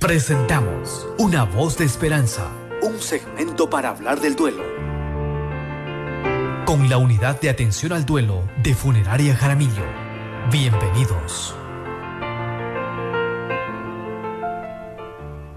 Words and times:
Presentamos 0.00 1.06
Una 1.18 1.44
voz 1.44 1.76
de 1.76 1.84
esperanza, 1.84 2.50
un 2.80 2.98
segmento 3.02 3.68
para 3.68 3.90
hablar 3.90 4.18
del 4.18 4.34
duelo. 4.34 4.64
Con 6.64 6.88
la 6.88 6.96
unidad 6.96 7.38
de 7.38 7.50
atención 7.50 7.92
al 7.92 8.06
duelo 8.06 8.48
de 8.62 8.74
Funeraria 8.74 9.36
Jaramillo. 9.36 9.84
Bienvenidos. 10.50 11.54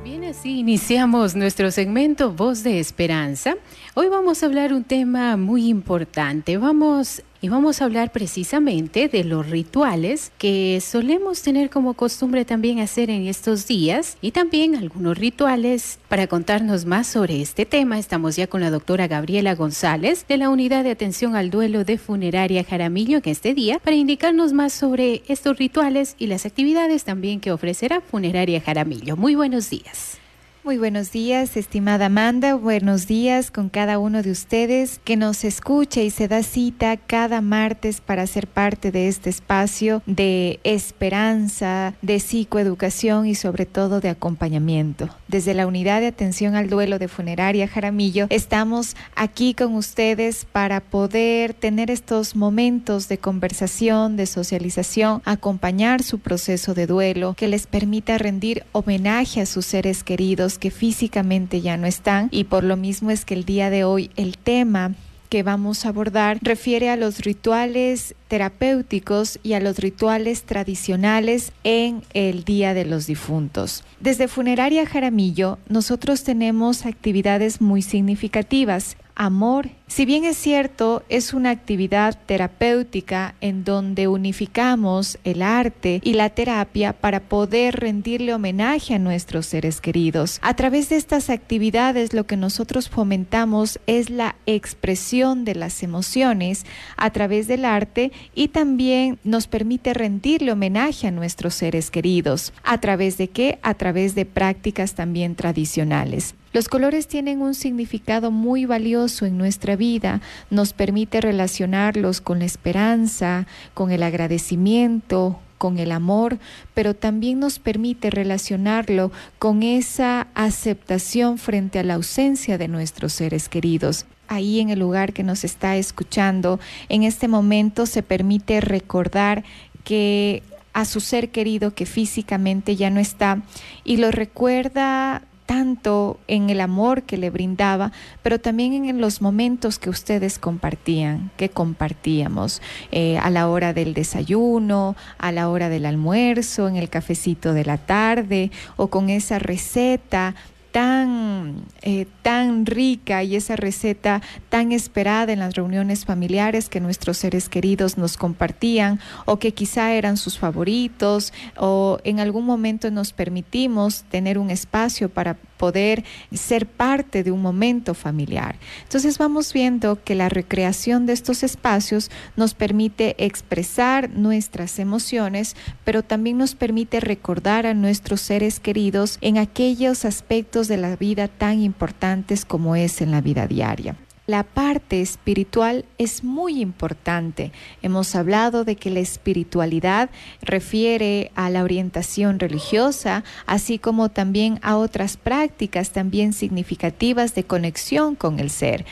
Bien, 0.03 0.25
así 0.25 0.59
iniciamos 0.59 1.35
nuestro 1.35 1.71
segmento 1.71 2.33
Voz 2.33 2.63
de 2.63 2.81
Esperanza. 2.81 3.55
Hoy 3.93 4.09
vamos 4.09 4.43
a 4.43 4.47
hablar 4.47 4.73
un 4.73 4.83
tema 4.83 5.37
muy 5.37 5.69
importante. 5.69 6.57
Vamos 6.57 7.23
y 7.43 7.49
vamos 7.49 7.81
a 7.81 7.85
hablar 7.85 8.13
precisamente 8.13 9.09
de 9.09 9.25
los 9.25 9.49
rituales 9.49 10.31
que 10.37 10.79
solemos 10.81 11.41
tener 11.41 11.69
como 11.69 11.93
costumbre 11.93 12.45
también 12.45 12.79
hacer 12.79 13.09
en 13.09 13.27
estos 13.27 13.67
días 13.67 14.15
y 14.21 14.31
también 14.31 14.77
algunos 14.77 15.17
rituales. 15.17 15.99
Para 16.07 16.27
contarnos 16.27 16.85
más 16.85 17.05
sobre 17.05 17.41
este 17.41 17.65
tema, 17.65 17.99
estamos 17.99 18.37
ya 18.37 18.47
con 18.47 18.61
la 18.61 18.69
doctora 18.69 19.09
Gabriela 19.09 19.55
González 19.55 20.25
de 20.29 20.37
la 20.37 20.49
Unidad 20.49 20.85
de 20.85 20.91
Atención 20.91 21.35
al 21.35 21.49
Duelo 21.49 21.83
de 21.83 21.97
Funeraria 21.97 22.63
Jaramillo 22.63 23.17
en 23.17 23.29
este 23.29 23.53
día 23.53 23.77
para 23.79 23.97
indicarnos 23.97 24.53
más 24.53 24.71
sobre 24.71 25.21
estos 25.27 25.57
rituales 25.57 26.15
y 26.17 26.27
las 26.27 26.45
actividades 26.45 27.03
también 27.03 27.41
que 27.41 27.51
ofrecerá 27.51 27.99
Funeraria 27.99 28.61
Jaramillo. 28.61 29.17
Muy 29.17 29.35
buenos 29.35 29.69
días. 29.69 30.17
Muy 30.65 30.77
buenos 30.77 31.11
días, 31.11 31.57
estimada 31.57 32.05
Amanda. 32.05 32.55
Buenos 32.55 33.05
días 33.05 33.51
con 33.51 33.67
cada 33.67 33.99
uno 33.99 34.23
de 34.23 34.31
ustedes 34.31 35.01
que 35.03 35.17
nos 35.17 35.43
escucha 35.43 35.99
y 35.99 36.09
se 36.09 36.29
da 36.29 36.41
cita 36.41 36.95
cada 36.95 37.41
martes 37.41 37.99
para 37.99 38.25
ser 38.27 38.47
parte 38.47 38.89
de 38.89 39.09
este 39.09 39.29
espacio 39.29 40.01
de 40.05 40.61
esperanza, 40.63 41.95
de 42.01 42.21
psicoeducación 42.21 43.27
y 43.27 43.35
sobre 43.35 43.65
todo 43.65 43.99
de 43.99 44.07
acompañamiento. 44.07 45.09
Desde 45.27 45.53
la 45.53 45.67
Unidad 45.67 45.99
de 45.99 46.07
Atención 46.07 46.55
al 46.55 46.69
Duelo 46.69 46.97
de 46.97 47.09
Funeraria 47.09 47.67
Jaramillo, 47.67 48.27
estamos 48.29 48.95
aquí 49.17 49.53
con 49.55 49.75
ustedes 49.75 50.45
para 50.49 50.79
poder 50.79 51.53
tener 51.53 51.91
estos 51.91 52.37
momentos 52.37 53.09
de 53.09 53.17
conversación, 53.17 54.15
de 54.15 54.27
socialización, 54.27 55.21
acompañar 55.25 56.03
su 56.03 56.19
proceso 56.19 56.73
de 56.73 56.87
duelo, 56.87 57.33
que 57.33 57.49
les 57.49 57.67
permita 57.67 58.17
rendir 58.17 58.63
homenaje 58.71 59.41
a 59.41 59.45
sus 59.45 59.65
seres 59.65 60.05
queridos 60.05 60.52
que 60.57 60.71
físicamente 60.71 61.61
ya 61.61 61.77
no 61.77 61.87
están 61.87 62.29
y 62.31 62.45
por 62.45 62.63
lo 62.63 62.77
mismo 62.77 63.11
es 63.11 63.25
que 63.25 63.33
el 63.33 63.45
día 63.45 63.69
de 63.69 63.83
hoy 63.83 64.11
el 64.15 64.37
tema 64.37 64.95
que 65.29 65.43
vamos 65.43 65.85
a 65.85 65.89
abordar 65.89 66.37
refiere 66.41 66.89
a 66.89 66.95
los 66.95 67.19
rituales 67.19 68.15
terapéuticos 68.33 69.37
y 69.43 69.53
a 69.53 69.59
los 69.59 69.77
rituales 69.77 70.41
tradicionales 70.41 71.51
en 71.63 72.01
el 72.15 72.43
Día 72.43 72.73
de 72.73 72.83
los 72.83 73.05
Difuntos. 73.05 73.83
Desde 73.99 74.27
Funeraria 74.27 74.87
Jaramillo, 74.87 75.59
nosotros 75.69 76.23
tenemos 76.23 76.87
actividades 76.87 77.61
muy 77.61 77.83
significativas 77.83 78.97
amor. 79.15 79.69
Si 79.87 80.05
bien 80.05 80.25
es 80.25 80.37
cierto, 80.37 81.03
es 81.07 81.33
una 81.33 81.51
actividad 81.51 82.17
terapéutica 82.25 83.35
en 83.41 83.63
donde 83.63 84.07
unificamos 84.07 85.19
el 85.23 85.43
arte 85.43 86.01
y 86.03 86.13
la 86.13 86.31
terapia 86.31 86.93
para 86.93 87.19
poder 87.19 87.79
rendirle 87.79 88.33
homenaje 88.33 88.95
a 88.95 88.99
nuestros 88.99 89.45
seres 89.45 89.81
queridos. 89.81 90.39
A 90.41 90.55
través 90.55 90.89
de 90.89 90.95
estas 90.95 91.29
actividades 91.29 92.13
lo 92.13 92.25
que 92.25 92.37
nosotros 92.37 92.89
fomentamos 92.89 93.79
es 93.85 94.09
la 94.09 94.35
expresión 94.47 95.45
de 95.45 95.55
las 95.55 95.83
emociones 95.83 96.65
a 96.97 97.11
través 97.11 97.47
del 97.47 97.65
arte 97.65 98.11
y 98.35 98.49
también 98.49 99.19
nos 99.23 99.47
permite 99.47 99.93
rendirle 99.93 100.51
homenaje 100.51 101.07
a 101.07 101.11
nuestros 101.11 101.53
seres 101.53 101.91
queridos. 101.91 102.53
¿A 102.63 102.79
través 102.79 103.17
de 103.17 103.29
qué? 103.29 103.59
A 103.61 103.73
través 103.73 104.15
de 104.15 104.25
prácticas 104.25 104.93
también 104.95 105.35
tradicionales. 105.35 106.35
Los 106.53 106.69
colores 106.69 107.07
tienen 107.07 107.41
un 107.41 107.55
significado 107.55 108.29
muy 108.29 108.65
valioso 108.65 109.25
en 109.25 109.37
nuestra 109.37 109.75
vida, 109.75 110.21
nos 110.51 110.73
permite 110.73 111.19
relacionarlos 111.19 112.21
con 112.21 112.39
la 112.39 112.45
esperanza, 112.45 113.47
con 113.73 113.91
el 113.91 114.03
agradecimiento, 114.03 115.39
con 115.57 115.79
el 115.79 115.91
amor, 115.91 116.39
pero 116.73 116.93
también 116.93 117.39
nos 117.39 117.57
permite 117.57 118.09
relacionarlo 118.09 119.11
con 119.39 119.63
esa 119.63 120.27
aceptación 120.35 121.37
frente 121.37 121.79
a 121.79 121.83
la 121.83 121.93
ausencia 121.93 122.57
de 122.57 122.67
nuestros 122.67 123.13
seres 123.13 123.47
queridos. 123.49 124.05
Ahí 124.27 124.59
en 124.59 124.69
el 124.69 124.79
lugar 124.79 125.13
que 125.13 125.23
nos 125.23 125.43
está 125.43 125.75
escuchando, 125.77 126.59
en 126.89 127.03
este 127.03 127.27
momento 127.27 127.85
se 127.85 128.03
permite 128.03 128.61
recordar 128.61 129.43
que 129.83 130.43
a 130.73 130.85
su 130.85 130.99
ser 130.99 131.29
querido 131.29 131.75
que 131.75 131.85
físicamente 131.85 132.75
ya 132.75 132.89
no 132.89 132.99
está 132.99 133.41
y 133.83 133.97
lo 133.97 134.11
recuerda 134.11 135.21
tanto 135.45 136.19
en 136.27 136.49
el 136.49 136.61
amor 136.61 137.03
que 137.03 137.17
le 137.17 137.29
brindaba, 137.29 137.91
pero 138.21 138.39
también 138.39 138.85
en 138.85 139.01
los 139.01 139.21
momentos 139.21 139.77
que 139.77 139.89
ustedes 139.89 140.39
compartían, 140.39 141.31
que 141.37 141.49
compartíamos 141.49 142.61
eh, 142.91 143.17
a 143.17 143.29
la 143.29 143.47
hora 143.49 143.73
del 143.73 143.93
desayuno, 143.93 144.95
a 145.17 145.31
la 145.31 145.49
hora 145.49 145.69
del 145.69 145.85
almuerzo, 145.85 146.67
en 146.67 146.77
el 146.77 146.89
cafecito 146.89 147.53
de 147.53 147.65
la 147.65 147.77
tarde 147.77 148.51
o 148.77 148.87
con 148.87 149.09
esa 149.09 149.37
receta 149.37 150.33
tan, 150.73 151.65
eh, 151.83 152.07
tan 152.23 152.65
rica 152.65 153.21
y 153.21 153.35
esa 153.35 153.55
receta 153.55 154.23
tan 154.49 154.71
esperada 154.71 155.31
en 155.31 155.37
las 155.37 155.53
reuniones 155.53 156.03
familiares 156.03 156.67
que 156.67 156.79
nuestros 156.79 157.17
seres 157.17 157.47
queridos 157.47 157.99
nos 157.99 158.17
compartían 158.17 158.99
o 159.25 159.37
que 159.37 159.53
quizá 159.53 159.93
eran 159.93 160.17
sus 160.17 160.39
favoritos 160.39 161.31
o 161.57 161.99
en 162.03 162.19
algún 162.19 162.47
momento 162.47 162.89
nos 162.89 163.13
permitimos 163.13 164.03
tener 164.09 164.39
un 164.39 164.49
espacio 164.49 165.09
para 165.09 165.35
poder 165.63 166.03
ser 166.33 166.65
parte 166.65 167.23
de 167.23 167.31
un 167.31 167.41
momento 167.41 167.93
familiar. 167.93 168.57
Entonces 168.83 169.17
vamos 169.17 169.53
viendo 169.53 170.03
que 170.03 170.13
la 170.13 170.27
recreación 170.27 171.05
de 171.05 171.13
estos 171.13 171.41
espacios 171.41 172.11
nos 172.35 172.53
permite 172.53 173.15
expresar 173.17 174.09
nuestras 174.09 174.77
emociones, 174.77 175.55
pero 175.85 176.03
también 176.03 176.37
nos 176.37 176.53
permite 176.53 176.99
recordar 176.99 177.65
a 177.65 177.73
nuestros 177.73 178.19
seres 178.19 178.59
queridos 178.59 179.17
en 179.21 179.37
aquellos 179.37 180.03
aspectos 180.03 180.67
de 180.67 180.75
la 180.75 180.97
vida 180.97 181.29
tan 181.29 181.61
importantes 181.61 182.43
como 182.43 182.75
es 182.75 182.99
en 182.99 183.11
la 183.11 183.21
vida 183.21 183.47
diaria. 183.47 183.95
La 184.25 184.43
parte 184.43 185.01
espiritual 185.01 185.83
es 185.97 186.23
muy 186.23 186.61
importante. 186.61 187.51
Hemos 187.81 188.15
hablado 188.15 188.63
de 188.63 188.77
que 188.77 188.89
la 188.89 189.01
espiritualidad 189.01 190.09
refiere 190.41 191.33
a 191.35 191.49
la 191.49 191.61
orientación 191.61 192.39
religiosa, 192.39 193.25
así 193.45 193.79
como 193.79 194.07
también 194.07 194.59
a 194.61 194.77
otras 194.77 195.17
prácticas 195.17 195.91
también 195.91 196.31
significativas 196.31 197.35
de 197.35 197.43
conexión 197.43 198.15
con 198.15 198.39
el 198.39 198.49
ser. 198.49 198.85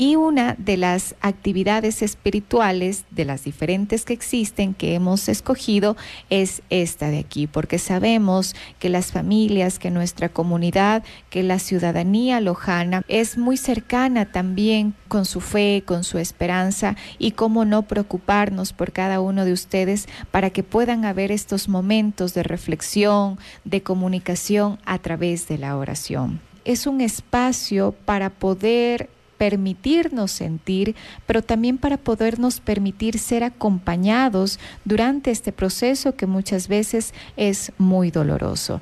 Y 0.00 0.14
una 0.14 0.54
de 0.58 0.76
las 0.76 1.16
actividades 1.20 2.02
espirituales, 2.02 3.04
de 3.10 3.24
las 3.24 3.42
diferentes 3.42 4.04
que 4.04 4.12
existen, 4.12 4.72
que 4.72 4.94
hemos 4.94 5.28
escogido, 5.28 5.96
es 6.30 6.62
esta 6.70 7.10
de 7.10 7.18
aquí, 7.18 7.48
porque 7.48 7.80
sabemos 7.80 8.54
que 8.78 8.90
las 8.90 9.10
familias, 9.10 9.80
que 9.80 9.90
nuestra 9.90 10.28
comunidad, 10.28 11.02
que 11.30 11.42
la 11.42 11.58
ciudadanía 11.58 12.40
lojana 12.40 13.02
es 13.08 13.38
muy 13.38 13.56
cercana 13.56 14.30
también 14.30 14.94
con 15.08 15.24
su 15.24 15.40
fe, 15.40 15.82
con 15.84 16.04
su 16.04 16.18
esperanza 16.18 16.94
y 17.18 17.32
cómo 17.32 17.64
no 17.64 17.82
preocuparnos 17.82 18.72
por 18.72 18.92
cada 18.92 19.20
uno 19.20 19.44
de 19.44 19.52
ustedes 19.52 20.06
para 20.30 20.50
que 20.50 20.62
puedan 20.62 21.06
haber 21.06 21.32
estos 21.32 21.68
momentos 21.68 22.34
de 22.34 22.44
reflexión, 22.44 23.36
de 23.64 23.82
comunicación 23.82 24.78
a 24.84 25.00
través 25.00 25.48
de 25.48 25.58
la 25.58 25.76
oración. 25.76 26.38
Es 26.64 26.86
un 26.86 27.00
espacio 27.00 27.96
para 28.04 28.30
poder 28.30 29.10
permitirnos 29.38 30.32
sentir, 30.32 30.94
pero 31.26 31.42
también 31.42 31.78
para 31.78 31.96
podernos 31.96 32.60
permitir 32.60 33.18
ser 33.18 33.44
acompañados 33.44 34.58
durante 34.84 35.30
este 35.30 35.52
proceso 35.52 36.16
que 36.16 36.26
muchas 36.26 36.68
veces 36.68 37.14
es 37.36 37.72
muy 37.78 38.10
doloroso. 38.10 38.80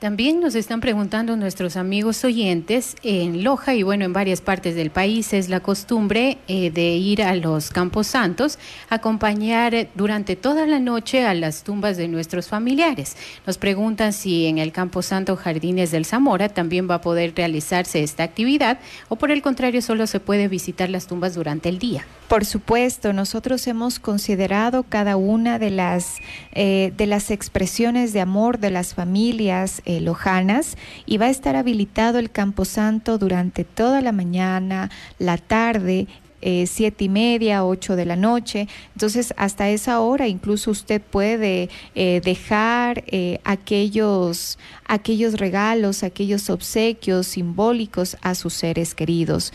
También 0.00 0.40
nos 0.40 0.54
están 0.54 0.80
preguntando 0.80 1.36
nuestros 1.36 1.76
amigos 1.76 2.24
oyentes 2.24 2.96
en 3.02 3.44
Loja 3.44 3.74
y 3.74 3.82
bueno, 3.82 4.06
en 4.06 4.14
varias 4.14 4.40
partes 4.40 4.74
del 4.74 4.88
país 4.88 5.34
es 5.34 5.50
la 5.50 5.60
costumbre 5.60 6.38
eh, 6.48 6.70
de 6.70 6.96
ir 6.96 7.22
a 7.22 7.36
los 7.36 7.68
campos 7.68 8.06
santos, 8.06 8.58
acompañar 8.88 9.88
durante 9.94 10.36
toda 10.36 10.64
la 10.64 10.78
noche 10.78 11.26
a 11.26 11.34
las 11.34 11.64
tumbas 11.64 11.98
de 11.98 12.08
nuestros 12.08 12.48
familiares. 12.48 13.14
Nos 13.46 13.58
preguntan 13.58 14.14
si 14.14 14.46
en 14.46 14.56
el 14.56 14.72
Campo 14.72 15.02
Santo 15.02 15.36
Jardines 15.36 15.90
del 15.90 16.06
Zamora 16.06 16.48
también 16.48 16.88
va 16.88 16.94
a 16.94 17.00
poder 17.02 17.34
realizarse 17.36 18.02
esta 18.02 18.22
actividad 18.22 18.78
o 19.10 19.16
por 19.16 19.30
el 19.30 19.42
contrario 19.42 19.82
solo 19.82 20.06
se 20.06 20.18
puede 20.18 20.48
visitar 20.48 20.88
las 20.88 21.08
tumbas 21.08 21.34
durante 21.34 21.68
el 21.68 21.78
día. 21.78 22.06
Por 22.26 22.46
supuesto, 22.46 23.12
nosotros 23.12 23.66
hemos 23.66 23.98
considerado 23.98 24.84
cada 24.84 25.16
una 25.16 25.58
de 25.58 25.70
las, 25.70 26.18
eh, 26.52 26.92
de 26.96 27.06
las 27.06 27.30
expresiones 27.30 28.14
de 28.14 28.20
amor 28.20 28.60
de 28.60 28.70
las 28.70 28.94
familias 28.94 29.82
eh, 29.90 30.00
lojanas 30.00 30.76
y 31.04 31.18
va 31.18 31.26
a 31.26 31.30
estar 31.30 31.56
habilitado 31.56 32.18
el 32.18 32.30
Camposanto 32.30 33.18
durante 33.18 33.64
toda 33.64 34.00
la 34.00 34.12
mañana, 34.12 34.88
la 35.18 35.36
tarde 35.36 36.06
eh, 36.42 36.66
siete 36.66 37.04
y 37.04 37.08
media, 37.08 37.64
ocho 37.64 37.96
de 37.96 38.06
la 38.06 38.16
noche. 38.16 38.66
Entonces, 38.94 39.34
hasta 39.36 39.68
esa 39.68 40.00
hora 40.00 40.26
incluso 40.26 40.70
usted 40.70 41.02
puede 41.02 41.68
eh, 41.94 42.22
dejar 42.24 43.04
eh, 43.08 43.40
aquellos, 43.44 44.58
aquellos 44.86 45.34
regalos, 45.34 46.02
aquellos 46.02 46.48
obsequios 46.48 47.26
simbólicos 47.26 48.16
a 48.22 48.34
sus 48.34 48.54
seres 48.54 48.94
queridos. 48.94 49.52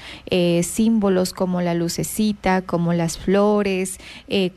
símbolos 0.62 1.34
como 1.34 1.62
la 1.62 1.74
lucecita, 1.74 2.62
como 2.62 2.94
las 2.94 3.18
flores, 3.18 3.98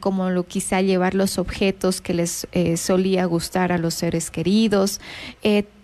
como 0.01 0.31
lo 0.31 0.45
quizá 0.45 0.83
llevar 0.83 1.15
los 1.15 1.39
objetos 1.39 2.01
que 2.01 2.15
les 2.15 2.47
solía 2.77 3.25
gustar 3.25 3.73
a 3.73 3.79
los 3.79 3.95
seres 3.95 4.31
queridos. 4.31 5.01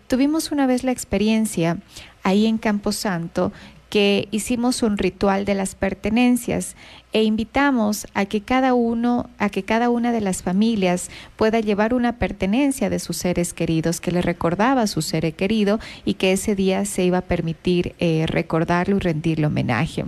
tuvimos 0.07 0.53
una 0.53 0.67
vez 0.67 0.85
la 0.85 0.93
experiencia 0.93 1.79
ahí 2.25 2.47
en 2.47 2.59
Camposanto 2.59 3.53
que 3.95 4.27
hicimos 4.33 4.83
un 4.83 4.99
ritual 4.99 5.45
de 5.45 5.55
las 5.55 5.77
pertenencias 5.77 6.75
e 7.13 7.23
invitamos 7.23 8.09
a 8.13 8.25
que 8.25 8.41
cada 8.41 8.75
uno, 8.75 9.31
a 9.39 9.51
que 9.51 9.63
cada 9.63 9.89
una 9.89 10.11
de 10.11 10.21
las 10.21 10.43
familias 10.43 11.11
pueda 11.37 11.61
llevar 11.61 11.95
una 11.95 12.19
pertenencia 12.19 12.91
de 12.91 12.99
sus 12.99 13.19
seres 13.19 13.55
queridos 13.55 14.01
que 14.01 14.11
le 14.11 14.21
recordaba 14.21 14.83
a 14.83 14.87
su 14.89 15.01
ser 15.01 15.33
querido 15.35 15.79
y 16.05 16.15
que 16.15 16.33
ese 16.33 16.57
día 16.57 16.85
se 16.87 17.05
iba 17.05 17.19
a 17.19 17.21
permitir 17.21 17.95
eh, 18.01 18.27
recordarlo 18.27 18.97
y 18.97 18.99
rendirle 18.99 19.47
homenaje. 19.47 20.07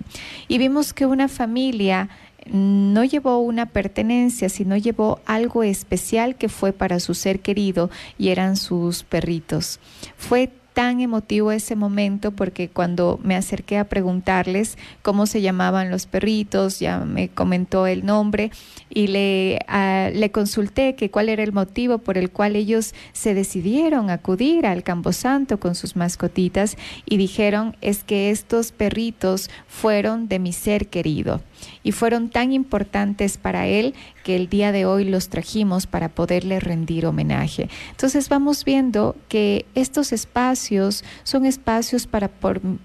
Y 0.49 0.59
vimos 0.59 0.93
que 0.93 1.07
una 1.07 1.29
familia 1.29 2.09
no 2.51 3.05
llevó 3.05 3.39
una 3.39 3.67
pertenencia, 3.67 4.49
sino 4.49 4.77
llevó 4.77 5.21
algo 5.27 5.63
especial 5.63 6.35
que 6.35 6.49
fue 6.49 6.73
para 6.73 6.99
su 6.99 7.15
ser 7.15 7.39
querido 7.39 7.89
y 8.19 8.31
eran 8.31 8.57
sus 8.57 9.05
perritos. 9.05 9.79
Fue 10.17 10.51
tan 10.77 11.01
emotivo 11.01 11.53
ese 11.53 11.75
momento 11.75 12.33
porque 12.33 12.69
cuando 12.69 13.19
me 13.23 13.35
acerqué 13.35 13.79
a 13.79 13.89
preguntarles 13.89 14.77
cómo 15.01 15.25
se 15.25 15.41
llamaban 15.41 15.91
los 15.91 16.05
perritos, 16.05 16.81
ya 16.81 16.99
me 16.99 17.31
comentó 17.31 17.87
el 17.87 18.05
nombre 18.05 18.51
y 18.91 19.07
le, 19.07 19.61
ah, 19.69 20.11
le 20.13 20.31
consulté 20.31 20.95
que 20.95 21.11
cuál 21.11 21.31
era 21.31 21.43
el 21.43 21.55
motivo 21.55 21.97
por 21.97 22.19
el 22.19 22.31
cual 22.31 22.57
ellos 22.57 22.95
se 23.15 23.33
decidieron 23.33 24.11
acudir 24.11 24.67
al 24.67 24.83
Camposanto 24.83 25.59
con 25.59 25.75
sus 25.75 25.97
mascotitas 25.97 26.77
y 27.07 27.17
dijeron 27.17 27.75
es 27.81 28.05
que 28.05 28.29
estos 28.29 28.71
perritos 28.71 29.49
fueron 29.69 30.29
de 30.29 30.41
mi 30.41 30.53
ser 30.53 30.89
querido 30.89 31.41
y 31.83 31.93
fueron 31.93 32.29
tan 32.29 32.53
importantes 32.53 33.39
para 33.39 33.67
él 33.67 33.95
que 34.25 34.37
el 34.37 34.49
día 34.49 34.73
de 34.73 34.87
hoy 34.87 35.05
los 35.05 35.29
trajimos 35.29 35.87
para 35.87 36.09
poderle 36.09 36.59
rendir 36.59 37.07
homenaje. 37.07 37.69
Entonces 37.91 38.29
vamos 38.29 38.65
viendo 38.65 39.15
que 39.29 39.67
estos 39.75 40.13
espacios 40.13 41.05
son 41.23 41.47
espacios 41.47 42.07
para 42.07 42.29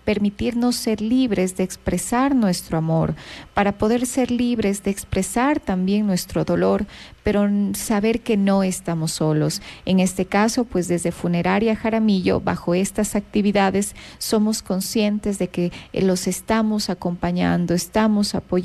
permitirnos 0.05 0.75
ser 0.75 1.01
libres 1.01 1.57
de 1.57 1.63
expresar 1.63 2.35
nuestro 2.35 2.77
amor, 2.77 3.15
para 3.53 3.77
poder 3.77 4.05
ser 4.05 4.29
libres 4.29 4.83
de 4.83 4.91
expresar 4.91 5.59
también 5.59 6.05
nuestro 6.05 6.45
dolor, 6.45 6.85
pero 7.23 7.49
saber 7.73 8.21
que 8.21 8.37
no 8.37 8.63
estamos 8.63 9.11
solos. 9.11 9.61
En 9.85 9.99
este 9.99 10.25
caso, 10.25 10.63
pues 10.63 10.87
desde 10.87 11.11
Funeraria 11.11 11.75
Jaramillo, 11.75 12.39
bajo 12.39 12.73
estas 12.73 13.15
actividades, 13.15 13.95
somos 14.17 14.61
conscientes 14.61 15.39
de 15.39 15.49
que 15.49 15.71
eh, 15.93 16.01
los 16.03 16.27
estamos 16.27 16.89
acompañando, 16.89 17.73
estamos 17.73 18.35
apoyando 18.35 18.60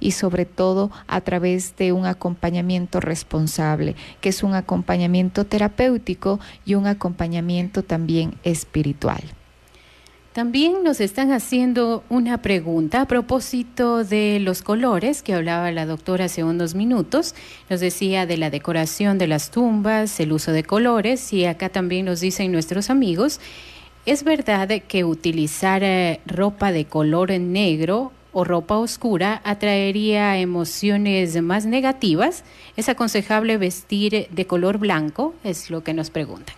y 0.00 0.12
sobre 0.12 0.44
todo 0.44 0.90
a 1.06 1.20
través 1.20 1.76
de 1.76 1.92
un 1.92 2.06
acompañamiento 2.06 3.00
responsable, 3.00 3.96
que 4.20 4.28
es 4.28 4.42
un 4.42 4.54
acompañamiento 4.54 5.44
terapéutico 5.44 6.40
y 6.64 6.74
un 6.74 6.86
acompañamiento 6.86 7.82
también 7.82 8.34
espiritual. 8.44 9.22
También 10.32 10.82
nos 10.82 11.02
están 11.02 11.30
haciendo 11.30 12.04
una 12.08 12.40
pregunta 12.40 13.02
a 13.02 13.06
propósito 13.06 14.02
de 14.02 14.40
los 14.40 14.62
colores 14.62 15.22
que 15.22 15.34
hablaba 15.34 15.70
la 15.72 15.84
doctora 15.84 16.24
hace 16.24 16.42
unos 16.42 16.74
minutos. 16.74 17.34
Nos 17.68 17.80
decía 17.80 18.24
de 18.24 18.38
la 18.38 18.48
decoración 18.48 19.18
de 19.18 19.26
las 19.26 19.50
tumbas, 19.50 20.18
el 20.20 20.32
uso 20.32 20.52
de 20.52 20.64
colores 20.64 21.34
y 21.34 21.44
acá 21.44 21.68
también 21.68 22.06
nos 22.06 22.20
dicen 22.20 22.50
nuestros 22.50 22.88
amigos, 22.88 23.40
¿es 24.06 24.24
verdad 24.24 24.70
que 24.88 25.04
utilizar 25.04 25.82
eh, 25.84 26.20
ropa 26.24 26.72
de 26.72 26.86
color 26.86 27.30
negro 27.38 28.10
o 28.32 28.44
ropa 28.44 28.76
oscura 28.76 29.40
atraería 29.44 30.38
emociones 30.38 31.40
más 31.42 31.66
negativas? 31.66 32.44
¿Es 32.76 32.88
aconsejable 32.88 33.58
vestir 33.58 34.28
de 34.30 34.46
color 34.46 34.78
blanco? 34.78 35.34
Es 35.44 35.70
lo 35.70 35.84
que 35.84 35.94
nos 35.94 36.10
preguntan. 36.10 36.56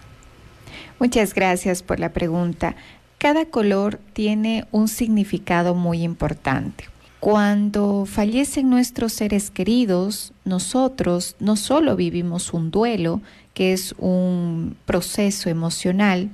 Muchas 0.98 1.34
gracias 1.34 1.82
por 1.82 1.98
la 1.98 2.12
pregunta 2.12 2.76
cada 3.24 3.46
color 3.46 4.00
tiene 4.12 4.66
un 4.70 4.86
significado 4.86 5.74
muy 5.74 6.02
importante. 6.02 6.84
Cuando 7.20 8.04
fallecen 8.04 8.68
nuestros 8.68 9.14
seres 9.14 9.50
queridos, 9.50 10.34
nosotros 10.44 11.34
no 11.40 11.56
solo 11.56 11.96
vivimos 11.96 12.52
un 12.52 12.70
duelo, 12.70 13.22
que 13.54 13.72
es 13.72 13.94
un 13.96 14.76
proceso 14.84 15.48
emocional, 15.48 16.28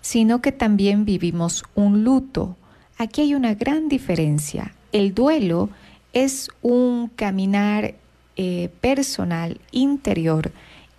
sino 0.00 0.40
que 0.40 0.50
también 0.50 1.04
vivimos 1.04 1.62
un 1.74 2.04
luto. 2.04 2.56
Aquí 2.96 3.20
hay 3.20 3.34
una 3.34 3.52
gran 3.52 3.90
diferencia. 3.90 4.72
El 4.92 5.14
duelo 5.14 5.70
es 6.12 6.50
un 6.62 7.08
caminar 7.08 7.94
eh, 8.36 8.70
personal, 8.80 9.60
interior, 9.70 10.52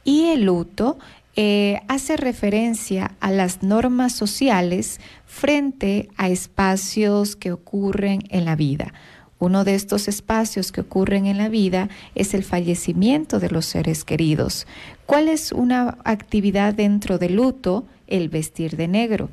y 0.03 0.25
el 0.25 0.45
luto 0.45 0.97
eh, 1.35 1.81
hace 1.87 2.17
referencia 2.17 3.15
a 3.19 3.31
las 3.31 3.63
normas 3.63 4.13
sociales 4.13 4.99
frente 5.25 6.09
a 6.17 6.29
espacios 6.29 7.35
que 7.35 7.51
ocurren 7.51 8.23
en 8.29 8.45
la 8.45 8.55
vida. 8.55 8.93
Uno 9.39 9.63
de 9.63 9.73
estos 9.73 10.07
espacios 10.07 10.71
que 10.71 10.81
ocurren 10.81 11.25
en 11.25 11.37
la 11.37 11.49
vida 11.49 11.89
es 12.13 12.33
el 12.33 12.43
fallecimiento 12.43 13.39
de 13.39 13.49
los 13.49 13.65
seres 13.65 14.03
queridos. 14.03 14.67
¿Cuál 15.07 15.29
es 15.29 15.51
una 15.51 15.97
actividad 16.03 16.75
dentro 16.75 17.17
del 17.17 17.35
luto? 17.35 17.85
El 18.05 18.29
vestir 18.29 18.75
de 18.75 18.87
negro. 18.87 19.29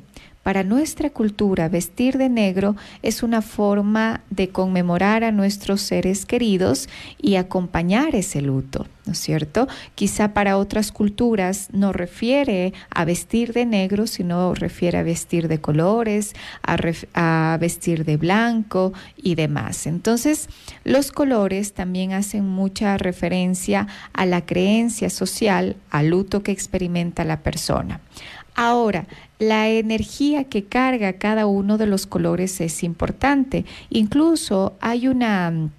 Para 0.49 0.63
nuestra 0.63 1.11
cultura, 1.11 1.69
vestir 1.69 2.17
de 2.17 2.27
negro 2.27 2.75
es 3.03 3.21
una 3.21 3.43
forma 3.43 4.23
de 4.31 4.49
conmemorar 4.49 5.23
a 5.23 5.31
nuestros 5.31 5.79
seres 5.79 6.25
queridos 6.25 6.89
y 7.21 7.35
acompañar 7.35 8.15
ese 8.15 8.41
luto, 8.41 8.87
¿no 9.05 9.13
es 9.13 9.19
cierto? 9.19 9.67
Quizá 9.93 10.33
para 10.33 10.57
otras 10.57 10.91
culturas 10.91 11.67
no 11.71 11.93
refiere 11.93 12.73
a 12.89 13.05
vestir 13.05 13.53
de 13.53 13.67
negro, 13.67 14.07
sino 14.07 14.55
refiere 14.55 14.97
a 14.97 15.03
vestir 15.03 15.49
de 15.49 15.61
colores, 15.61 16.33
a, 16.63 17.57
vestir 17.61 18.03
de 18.03 18.17
blanco 18.17 18.91
y 19.17 19.35
demás. 19.35 19.85
Entonces, 19.85 20.49
los 20.83 21.11
colores 21.11 21.73
también 21.73 22.13
hacen 22.13 22.47
mucha 22.47 22.97
referencia 22.97 23.85
a 24.13 24.25
la 24.25 24.47
creencia 24.47 25.11
social, 25.11 25.75
al 25.91 26.07
luto 26.07 26.41
que 26.41 26.51
experimenta 26.51 27.23
la 27.23 27.41
persona. 27.43 28.01
Ahora, 28.55 29.07
la 29.39 29.69
energía 29.69 30.43
que 30.43 30.65
carga 30.65 31.13
cada 31.13 31.45
uno 31.45 31.77
de 31.77 31.85
los 31.85 32.05
colores 32.05 32.59
es 32.61 32.83
importante. 32.83 33.65
Incluso 33.89 34.73
hay 34.81 35.07
una 35.07 35.69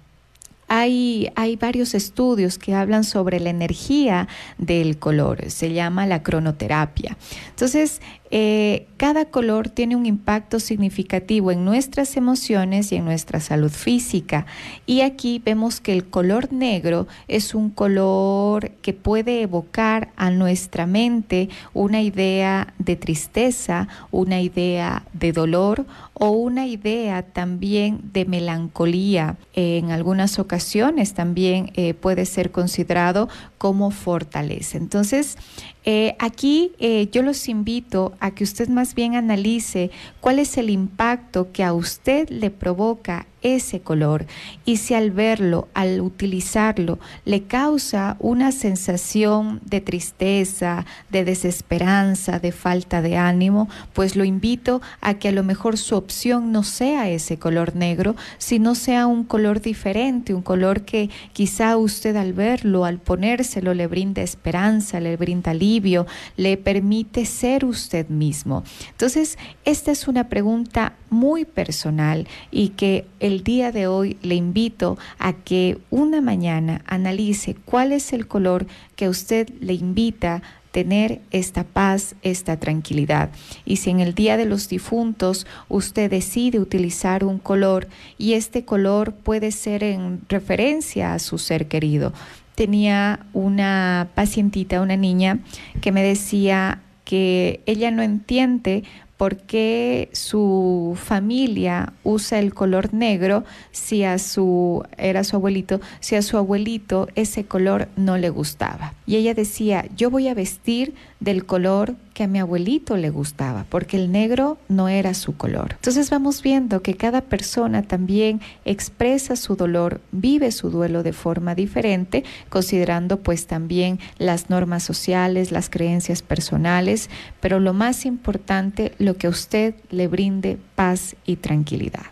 hay, 0.73 1.29
hay, 1.35 1.57
varios 1.57 1.93
estudios 1.93 2.57
que 2.57 2.73
hablan 2.73 3.03
sobre 3.03 3.41
la 3.41 3.49
energía 3.49 4.29
del 4.57 4.97
color, 4.97 5.51
se 5.51 5.73
llama 5.73 6.07
la 6.07 6.23
cronoterapia. 6.23 7.17
Entonces, 7.49 7.99
eh, 8.31 8.87
cada 8.95 9.25
color 9.25 9.67
tiene 9.67 9.95
un 9.97 10.05
impacto 10.05 10.59
significativo 10.59 11.51
en 11.51 11.65
nuestras 11.65 12.15
emociones 12.15 12.91
y 12.91 12.95
en 12.95 13.05
nuestra 13.05 13.41
salud 13.41 13.71
física. 13.71 14.45
Y 14.85 15.01
aquí 15.01 15.41
vemos 15.43 15.81
que 15.81 15.91
el 15.91 16.05
color 16.05 16.53
negro 16.53 17.07
es 17.27 17.53
un 17.53 17.69
color 17.69 18.71
que 18.81 18.93
puede 18.93 19.41
evocar 19.41 20.09
a 20.15 20.31
nuestra 20.31 20.85
mente 20.85 21.49
una 21.73 22.01
idea 22.01 22.73
de 22.79 22.95
tristeza, 22.95 23.89
una 24.11 24.39
idea 24.39 25.03
de 25.13 25.33
dolor 25.33 25.85
o 26.13 26.29
una 26.29 26.67
idea 26.67 27.23
también 27.23 27.99
de 28.13 28.25
melancolía. 28.25 29.35
en 29.53 29.91
algunas 29.91 30.39
ocasiones 30.39 31.13
también 31.13 31.71
eh, 31.75 31.93
puede 31.93 32.25
ser 32.25 32.51
considerado 32.51 33.27
como 33.57 33.91
fortaleza. 33.91 34.77
Entonces, 34.77 35.37
eh, 35.83 36.15
aquí 36.19 36.73
eh, 36.79 37.09
yo 37.11 37.23
los 37.23 37.47
invito 37.49 38.13
a 38.19 38.31
que 38.31 38.43
usted 38.43 38.69
más 38.69 38.93
bien 38.93 39.15
analice 39.15 39.89
cuál 40.19 40.37
es 40.39 40.57
el 40.57 40.69
impacto 40.69 41.51
que 41.51 41.63
a 41.63 41.73
usted 41.73 42.29
le 42.29 42.51
provoca 42.51 43.25
ese 43.41 43.81
color 43.81 44.25
y 44.65 44.77
si 44.77 44.93
al 44.93 45.11
verlo, 45.11 45.67
al 45.73 46.01
utilizarlo, 46.01 46.99
le 47.25 47.43
causa 47.43 48.15
una 48.19 48.51
sensación 48.51 49.61
de 49.65 49.81
tristeza, 49.81 50.85
de 51.09 51.25
desesperanza, 51.25 52.39
de 52.39 52.51
falta 52.51 53.01
de 53.01 53.17
ánimo, 53.17 53.69
pues 53.93 54.15
lo 54.15 54.23
invito 54.23 54.81
a 55.01 55.15
que 55.15 55.29
a 55.29 55.31
lo 55.31 55.43
mejor 55.43 55.77
su 55.77 55.95
opción 55.95 56.51
no 56.51 56.63
sea 56.63 57.09
ese 57.09 57.37
color 57.37 57.75
negro, 57.75 58.15
sino 58.37 58.75
sea 58.75 59.07
un 59.07 59.23
color 59.23 59.61
diferente, 59.61 60.33
un 60.33 60.41
color 60.41 60.81
que 60.81 61.09
quizá 61.33 61.77
usted 61.77 62.15
al 62.15 62.33
verlo, 62.33 62.85
al 62.85 62.99
ponérselo, 62.99 63.73
le 63.73 63.87
brinda 63.87 64.21
esperanza, 64.21 64.99
le 64.99 65.17
brinda 65.17 65.51
alivio, 65.51 66.05
le 66.37 66.57
permite 66.57 67.25
ser 67.25 67.65
usted 67.65 68.09
mismo. 68.09 68.63
Entonces, 68.91 69.37
esta 69.65 69.91
es 69.91 70.07
una 70.07 70.29
pregunta 70.29 70.93
muy 71.09 71.45
personal 71.45 72.27
y 72.51 72.69
que 72.69 73.05
el 73.19 73.30
el 73.31 73.43
día 73.43 73.71
de 73.71 73.87
hoy 73.87 74.17
le 74.21 74.35
invito 74.35 74.97
a 75.17 75.33
que 75.33 75.77
una 75.89 76.21
mañana 76.21 76.81
analice 76.85 77.55
cuál 77.65 77.93
es 77.93 78.13
el 78.13 78.27
color 78.27 78.67
que 78.95 79.07
usted 79.07 79.49
le 79.61 79.73
invita 79.73 80.41
tener 80.71 81.21
esta 81.31 81.63
paz, 81.63 82.15
esta 82.21 82.57
tranquilidad. 82.57 83.29
Y 83.65 83.77
si 83.77 83.89
en 83.89 83.99
el 83.99 84.13
Día 84.13 84.37
de 84.37 84.45
los 84.45 84.69
Difuntos 84.69 85.45
usted 85.67 86.09
decide 86.09 86.59
utilizar 86.59 87.23
un 87.23 87.39
color 87.39 87.87
y 88.17 88.33
este 88.33 88.63
color 88.63 89.13
puede 89.13 89.51
ser 89.51 89.83
en 89.83 90.21
referencia 90.29 91.13
a 91.13 91.19
su 91.19 91.37
ser 91.37 91.67
querido. 91.67 92.13
Tenía 92.55 93.25
una 93.33 94.09
pacientita, 94.15 94.81
una 94.81 94.97
niña, 94.97 95.39
que 95.81 95.91
me 95.91 96.03
decía 96.03 96.81
que 97.03 97.61
ella 97.65 97.91
no 97.91 98.03
entiende 98.03 98.83
por 99.21 99.37
qué 99.37 100.09
su 100.13 100.97
familia 100.99 101.93
usa 102.03 102.39
el 102.39 102.55
color 102.55 102.91
negro 102.91 103.43
si 103.69 104.03
a 104.03 104.17
su, 104.17 104.83
era 104.97 105.23
su 105.23 105.35
abuelito, 105.35 105.79
si 105.99 106.15
a 106.15 106.23
su 106.23 106.37
abuelito 106.37 107.07
ese 107.13 107.45
color 107.45 107.87
no 107.95 108.17
le 108.17 108.31
gustaba. 108.31 108.95
Y 109.05 109.17
ella 109.17 109.35
decía, 109.35 109.85
yo 109.95 110.09
voy 110.09 110.27
a 110.27 110.33
vestir 110.33 110.95
del 111.19 111.45
color 111.45 111.93
que 112.13 112.23
a 112.23 112.27
mi 112.27 112.39
abuelito 112.39 112.97
le 112.97 113.09
gustaba, 113.09 113.65
porque 113.69 113.97
el 113.97 114.11
negro 114.11 114.57
no 114.67 114.89
era 114.89 115.13
su 115.13 115.37
color. 115.37 115.73
Entonces 115.75 116.09
vamos 116.09 116.41
viendo 116.41 116.81
que 116.81 116.95
cada 116.95 117.21
persona 117.21 117.83
también 117.83 118.41
expresa 118.65 119.35
su 119.35 119.55
dolor, 119.55 120.01
vive 120.11 120.51
su 120.51 120.69
duelo 120.69 121.03
de 121.03 121.13
forma 121.13 121.55
diferente, 121.55 122.23
considerando 122.49 123.19
pues 123.19 123.47
también 123.47 123.99
las 124.17 124.49
normas 124.49 124.83
sociales, 124.83 125.51
las 125.51 125.69
creencias 125.69 126.21
personales, 126.21 127.09
pero 127.39 127.59
lo 127.59 127.73
más 127.73 128.05
importante, 128.05 128.93
lo 128.97 129.17
que 129.17 129.27
a 129.27 129.29
usted 129.29 129.75
le 129.89 130.07
brinde 130.07 130.57
paz 130.75 131.15
y 131.25 131.37
tranquilidad. 131.37 132.05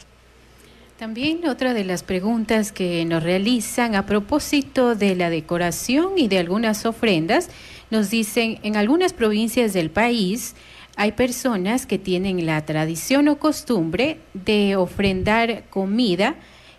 También 0.99 1.47
otra 1.47 1.73
de 1.73 1.85
las 1.85 2.03
preguntas 2.03 2.73
que 2.73 3.05
nos 3.05 3.23
realizan 3.23 3.95
a 3.95 4.05
propósito 4.05 4.95
de 4.95 5.15
la 5.15 5.29
decoración 5.29 6.17
y 6.17 6.27
de 6.27 6.39
algunas 6.39 6.85
ofrendas, 6.85 7.49
nos 7.89 8.09
dicen, 8.09 8.59
en 8.63 8.75
algunas 8.75 9.13
provincias 9.13 9.73
del 9.73 9.89
país 9.89 10.55
hay 10.95 11.13
personas 11.13 11.85
que 11.85 11.97
tienen 11.97 12.45
la 12.45 12.65
tradición 12.65 13.27
o 13.29 13.39
costumbre 13.39 14.19
de 14.33 14.75
ofrendar 14.75 15.63
comida 15.69 16.35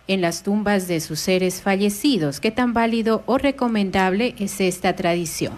en 0.07 0.21
las 0.21 0.43
tumbas 0.43 0.87
de 0.87 0.99
sus 0.99 1.19
seres 1.19 1.61
fallecidos. 1.61 2.39
¿Qué 2.39 2.51
tan 2.51 2.73
válido 2.73 3.23
o 3.25 3.37
recomendable 3.37 4.35
es 4.37 4.61
esta 4.61 4.95
tradición? 4.95 5.53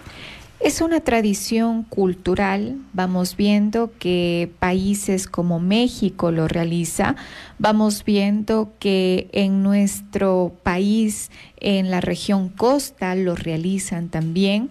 Es 0.60 0.80
una 0.80 1.00
tradición 1.00 1.82
cultural, 1.82 2.78
vamos 2.94 3.36
viendo 3.36 3.92
que 3.98 4.50
países 4.60 5.26
como 5.26 5.60
México 5.60 6.30
lo 6.30 6.48
realiza, 6.48 7.16
vamos 7.58 8.02
viendo 8.02 8.72
que 8.78 9.28
en 9.32 9.62
nuestro 9.62 10.54
país, 10.62 11.30
en 11.60 11.90
la 11.90 12.00
región 12.00 12.48
costa, 12.48 13.14
lo 13.14 13.34
realizan 13.34 14.08
también. 14.08 14.70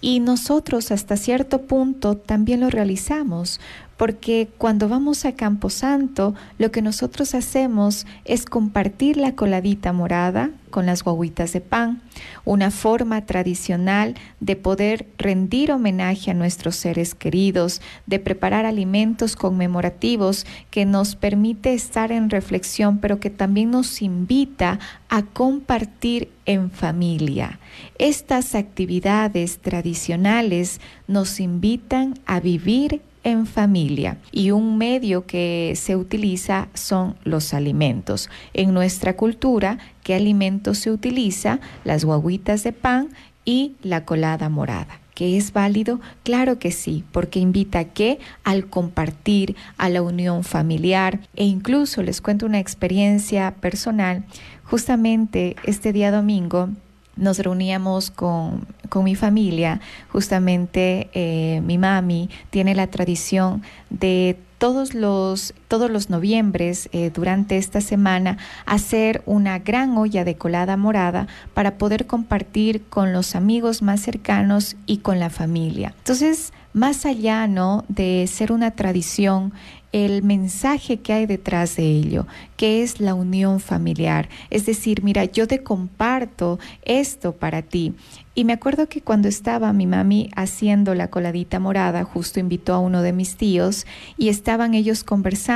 Y 0.00 0.20
nosotros 0.20 0.90
hasta 0.90 1.16
cierto 1.16 1.62
punto 1.62 2.16
también 2.16 2.60
lo 2.60 2.70
realizamos, 2.70 3.60
porque 3.96 4.48
cuando 4.58 4.88
vamos 4.88 5.24
a 5.24 5.32
Camposanto, 5.32 6.34
lo 6.58 6.70
que 6.70 6.82
nosotros 6.82 7.34
hacemos 7.34 8.06
es 8.24 8.44
compartir 8.44 9.16
la 9.16 9.34
coladita 9.34 9.92
morada 9.92 10.50
con 10.70 10.84
las 10.84 11.02
guaguitas 11.02 11.54
de 11.54 11.62
pan, 11.62 12.02
una 12.44 12.70
forma 12.70 13.24
tradicional 13.24 14.14
de 14.40 14.56
poder 14.56 15.06
rendir 15.16 15.72
homenaje 15.72 16.30
a 16.30 16.34
nuestros 16.34 16.76
seres 16.76 17.14
queridos, 17.14 17.80
de 18.04 18.18
preparar 18.18 18.66
alimentos 18.66 19.36
conmemorativos 19.36 20.46
que 20.70 20.84
nos 20.84 21.16
permite 21.16 21.72
estar 21.72 22.12
en 22.12 22.28
reflexión, 22.28 22.98
pero 22.98 23.20
que 23.20 23.30
también 23.30 23.70
nos 23.70 24.02
invita 24.02 24.78
a 25.08 25.22
compartir 25.22 26.30
en 26.44 26.70
familia. 26.70 27.58
Estas 27.98 28.54
actividades 28.54 29.58
tradicionales 29.58 30.80
nos 31.08 31.40
invitan 31.40 32.18
a 32.26 32.40
vivir 32.40 33.00
en 33.26 33.44
familia 33.44 34.18
y 34.30 34.52
un 34.52 34.78
medio 34.78 35.26
que 35.26 35.72
se 35.74 35.96
utiliza 35.96 36.68
son 36.74 37.16
los 37.24 37.54
alimentos. 37.54 38.30
En 38.54 38.72
nuestra 38.72 39.16
cultura, 39.16 39.78
¿qué 40.04 40.14
alimentos 40.14 40.78
se 40.78 40.92
utiliza? 40.92 41.58
Las 41.82 42.04
guaguitas 42.04 42.62
de 42.62 42.72
pan 42.72 43.08
y 43.44 43.72
la 43.82 44.04
colada 44.04 44.48
morada. 44.48 45.00
¿Que 45.14 45.36
es 45.36 45.52
válido? 45.52 45.98
Claro 46.22 46.60
que 46.60 46.70
sí, 46.70 47.02
porque 47.10 47.40
invita 47.40 47.80
a 47.80 47.84
que 47.84 48.20
al 48.44 48.66
compartir, 48.66 49.56
a 49.76 49.88
la 49.88 50.02
unión 50.02 50.44
familiar 50.44 51.18
e 51.34 51.46
incluso 51.46 52.04
les 52.04 52.20
cuento 52.20 52.46
una 52.46 52.60
experiencia 52.60 53.56
personal. 53.60 54.24
Justamente 54.62 55.56
este 55.64 55.92
día 55.92 56.12
domingo 56.12 56.68
nos 57.16 57.38
reuníamos 57.38 58.10
con, 58.10 58.66
mi 59.02 59.14
familia, 59.14 59.80
justamente 60.10 61.10
eh, 61.12 61.60
mi 61.62 61.76
mami 61.76 62.30
tiene 62.48 62.74
la 62.74 62.86
tradición 62.86 63.62
de 63.90 64.38
todos 64.58 64.94
los, 64.94 65.52
todos 65.68 65.90
los 65.90 66.10
noviembres 66.10 66.88
eh, 66.92 67.10
durante 67.12 67.56
esta 67.56 67.80
semana 67.80 68.38
hacer 68.64 69.22
una 69.26 69.58
gran 69.58 69.96
olla 69.98 70.24
de 70.24 70.36
colada 70.36 70.76
morada 70.76 71.26
para 71.54 71.78
poder 71.78 72.06
compartir 72.06 72.82
con 72.88 73.12
los 73.12 73.34
amigos 73.34 73.82
más 73.82 74.00
cercanos 74.00 74.76
y 74.86 74.98
con 74.98 75.18
la 75.18 75.30
familia. 75.30 75.94
Entonces, 75.98 76.52
más 76.72 77.06
allá 77.06 77.46
¿no? 77.46 77.84
de 77.88 78.26
ser 78.26 78.52
una 78.52 78.72
tradición, 78.72 79.52
el 79.92 80.22
mensaje 80.22 80.98
que 80.98 81.14
hay 81.14 81.24
detrás 81.24 81.76
de 81.76 81.84
ello, 81.84 82.26
que 82.58 82.82
es 82.82 83.00
la 83.00 83.14
unión 83.14 83.60
familiar. 83.60 84.28
Es 84.50 84.66
decir, 84.66 85.02
mira, 85.02 85.24
yo 85.24 85.48
te 85.48 85.62
comparto 85.62 86.58
esto 86.82 87.32
para 87.32 87.62
ti. 87.62 87.94
Y 88.34 88.44
me 88.44 88.52
acuerdo 88.52 88.90
que 88.90 89.00
cuando 89.00 89.28
estaba 89.28 89.72
mi 89.72 89.86
mami 89.86 90.28
haciendo 90.36 90.94
la 90.94 91.08
coladita 91.08 91.58
morada, 91.58 92.04
justo 92.04 92.38
invitó 92.38 92.74
a 92.74 92.78
uno 92.78 93.00
de 93.00 93.14
mis 93.14 93.36
tíos 93.36 93.86
y 94.18 94.28
estaban 94.28 94.74
ellos 94.74 95.02
conversando 95.02 95.55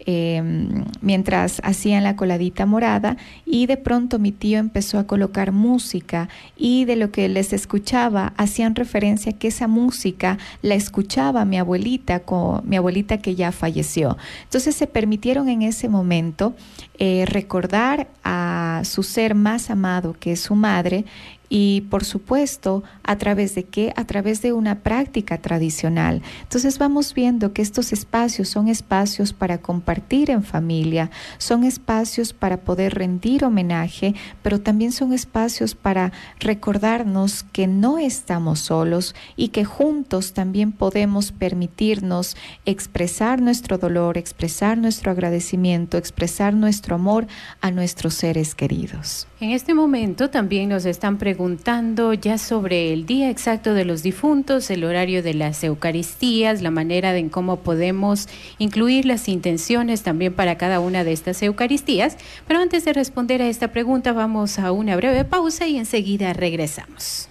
em, 0.00 0.84
mientras 1.00 1.60
hacían 1.64 2.02
la 2.04 2.16
coladita 2.16 2.66
morada 2.66 3.16
y 3.46 3.66
de 3.66 3.76
pronto 3.76 4.18
mi 4.18 4.32
tío 4.32 4.58
empezó 4.58 4.98
a 4.98 5.06
colocar 5.06 5.52
música 5.52 6.28
y 6.56 6.84
de 6.84 6.96
lo 6.96 7.10
que 7.10 7.28
les 7.28 7.52
escuchaba 7.52 8.32
hacían 8.36 8.74
referencia 8.74 9.32
que 9.32 9.48
esa 9.48 9.68
música 9.68 10.38
la 10.62 10.74
escuchaba 10.74 11.44
mi 11.44 11.58
abuelita, 11.58 12.20
con, 12.20 12.68
mi 12.68 12.76
abuelita 12.76 13.18
que 13.18 13.34
ya 13.34 13.52
falleció. 13.52 14.16
Entonces 14.44 14.74
se 14.74 14.86
permitieron 14.86 15.48
en 15.48 15.62
ese 15.62 15.88
momento 15.88 16.54
eh, 16.98 17.24
recordar 17.26 18.08
a 18.24 18.82
su 18.84 19.02
ser 19.02 19.34
más 19.34 19.70
amado, 19.70 20.14
que 20.18 20.32
es 20.32 20.40
su 20.40 20.54
madre, 20.54 21.04
y 21.48 21.82
por 21.82 22.04
supuesto, 22.04 22.82
¿a 23.02 23.16
través 23.16 23.54
de 23.54 23.64
qué? 23.64 23.92
A 23.96 24.04
través 24.04 24.42
de 24.42 24.52
una 24.52 24.80
práctica 24.80 25.38
tradicional. 25.38 26.22
Entonces 26.42 26.78
vamos 26.78 27.14
viendo 27.14 27.52
que 27.52 27.62
estos 27.62 27.92
espacios 27.92 28.48
son 28.48 28.68
espacios 28.68 29.32
para 29.32 29.58
compartir 29.58 30.30
en 30.30 30.42
familia, 30.42 31.10
son 31.38 31.64
espacios 31.64 32.32
para 32.32 32.58
poder 32.58 32.94
rendir 32.94 33.44
homenaje, 33.44 34.14
pero 34.42 34.60
también 34.60 34.92
son 34.92 35.12
espacios 35.12 35.74
para 35.74 36.12
recordarnos 36.38 37.44
que 37.44 37.66
no 37.66 37.98
estamos 37.98 38.60
solos 38.60 39.14
y 39.36 39.48
que 39.48 39.64
juntos 39.64 40.34
también 40.34 40.72
podemos 40.72 41.32
permitirnos 41.32 42.36
expresar 42.66 43.40
nuestro 43.40 43.78
dolor, 43.78 44.18
expresar 44.18 44.76
nuestro 44.76 45.10
agradecimiento, 45.12 45.96
expresar 45.96 46.52
nuestro 46.52 46.87
amor 46.94 47.26
a 47.60 47.70
nuestros 47.70 48.14
seres 48.14 48.54
queridos. 48.54 49.26
En 49.40 49.50
este 49.50 49.74
momento 49.74 50.30
también 50.30 50.68
nos 50.68 50.84
están 50.84 51.18
preguntando 51.18 52.12
ya 52.12 52.38
sobre 52.38 52.92
el 52.92 53.06
día 53.06 53.30
exacto 53.30 53.74
de 53.74 53.84
los 53.84 54.02
difuntos, 54.02 54.70
el 54.70 54.84
horario 54.84 55.22
de 55.22 55.34
las 55.34 55.62
Eucaristías, 55.64 56.62
la 56.62 56.70
manera 56.70 57.16
en 57.16 57.28
cómo 57.28 57.60
podemos 57.60 58.28
incluir 58.58 59.06
las 59.06 59.28
intenciones 59.28 60.02
también 60.02 60.34
para 60.34 60.58
cada 60.58 60.80
una 60.80 61.04
de 61.04 61.12
estas 61.12 61.42
Eucaristías. 61.42 62.16
Pero 62.46 62.60
antes 62.60 62.84
de 62.84 62.92
responder 62.92 63.42
a 63.42 63.48
esta 63.48 63.68
pregunta 63.68 64.12
vamos 64.12 64.58
a 64.58 64.72
una 64.72 64.96
breve 64.96 65.24
pausa 65.24 65.66
y 65.66 65.78
enseguida 65.78 66.32
regresamos. 66.32 67.28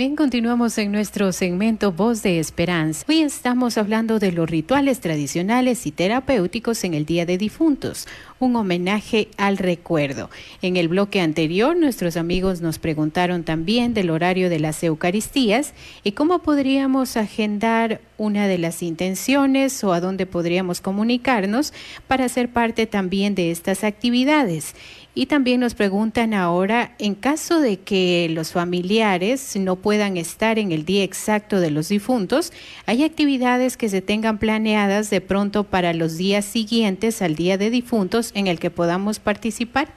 Bien, 0.00 0.16
continuamos 0.16 0.78
en 0.78 0.92
nuestro 0.92 1.30
segmento 1.30 1.92
Voz 1.92 2.22
de 2.22 2.38
Esperanza. 2.38 3.04
Hoy 3.06 3.20
estamos 3.20 3.76
hablando 3.76 4.18
de 4.18 4.32
los 4.32 4.48
rituales 4.48 5.00
tradicionales 5.00 5.84
y 5.86 5.90
terapéuticos 5.90 6.84
en 6.84 6.94
el 6.94 7.04
Día 7.04 7.26
de 7.26 7.36
Difuntos, 7.36 8.08
un 8.38 8.56
homenaje 8.56 9.28
al 9.36 9.58
recuerdo. 9.58 10.30
En 10.62 10.78
el 10.78 10.88
bloque 10.88 11.20
anterior, 11.20 11.76
nuestros 11.76 12.16
amigos 12.16 12.62
nos 12.62 12.78
preguntaron 12.78 13.44
también 13.44 13.92
del 13.92 14.08
horario 14.08 14.48
de 14.48 14.58
las 14.58 14.82
Eucaristías 14.82 15.74
y 16.02 16.12
cómo 16.12 16.38
podríamos 16.38 17.18
agendar 17.18 18.00
una 18.16 18.48
de 18.48 18.56
las 18.56 18.82
intenciones 18.82 19.84
o 19.84 19.92
a 19.92 20.00
dónde 20.00 20.24
podríamos 20.24 20.80
comunicarnos 20.80 21.74
para 22.08 22.26
ser 22.30 22.48
parte 22.50 22.86
también 22.86 23.34
de 23.34 23.50
estas 23.50 23.84
actividades. 23.84 24.74
Y 25.12 25.26
también 25.26 25.60
nos 25.60 25.74
preguntan 25.74 26.34
ahora, 26.34 26.94
en 26.98 27.16
caso 27.16 27.60
de 27.60 27.80
que 27.80 28.28
los 28.30 28.52
familiares 28.52 29.56
no 29.56 29.74
puedan 29.74 30.16
estar 30.16 30.58
en 30.58 30.70
el 30.70 30.84
día 30.84 31.02
exacto 31.02 31.58
de 31.58 31.72
los 31.72 31.88
difuntos, 31.88 32.52
¿hay 32.86 33.02
actividades 33.02 33.76
que 33.76 33.88
se 33.88 34.02
tengan 34.02 34.38
planeadas 34.38 35.10
de 35.10 35.20
pronto 35.20 35.64
para 35.64 35.94
los 35.94 36.16
días 36.16 36.44
siguientes 36.44 37.22
al 37.22 37.34
día 37.34 37.58
de 37.58 37.70
difuntos 37.70 38.30
en 38.34 38.46
el 38.46 38.60
que 38.60 38.70
podamos 38.70 39.18
participar? 39.18 39.92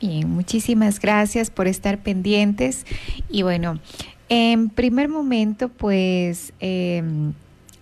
Bien, 0.00 0.30
muchísimas 0.30 1.00
gracias 1.00 1.50
por 1.50 1.66
estar 1.66 1.98
pendientes. 1.98 2.86
Y 3.28 3.42
bueno, 3.42 3.80
en 4.28 4.70
primer 4.70 5.08
momento, 5.08 5.68
pues... 5.68 6.52
Em, 6.60 7.32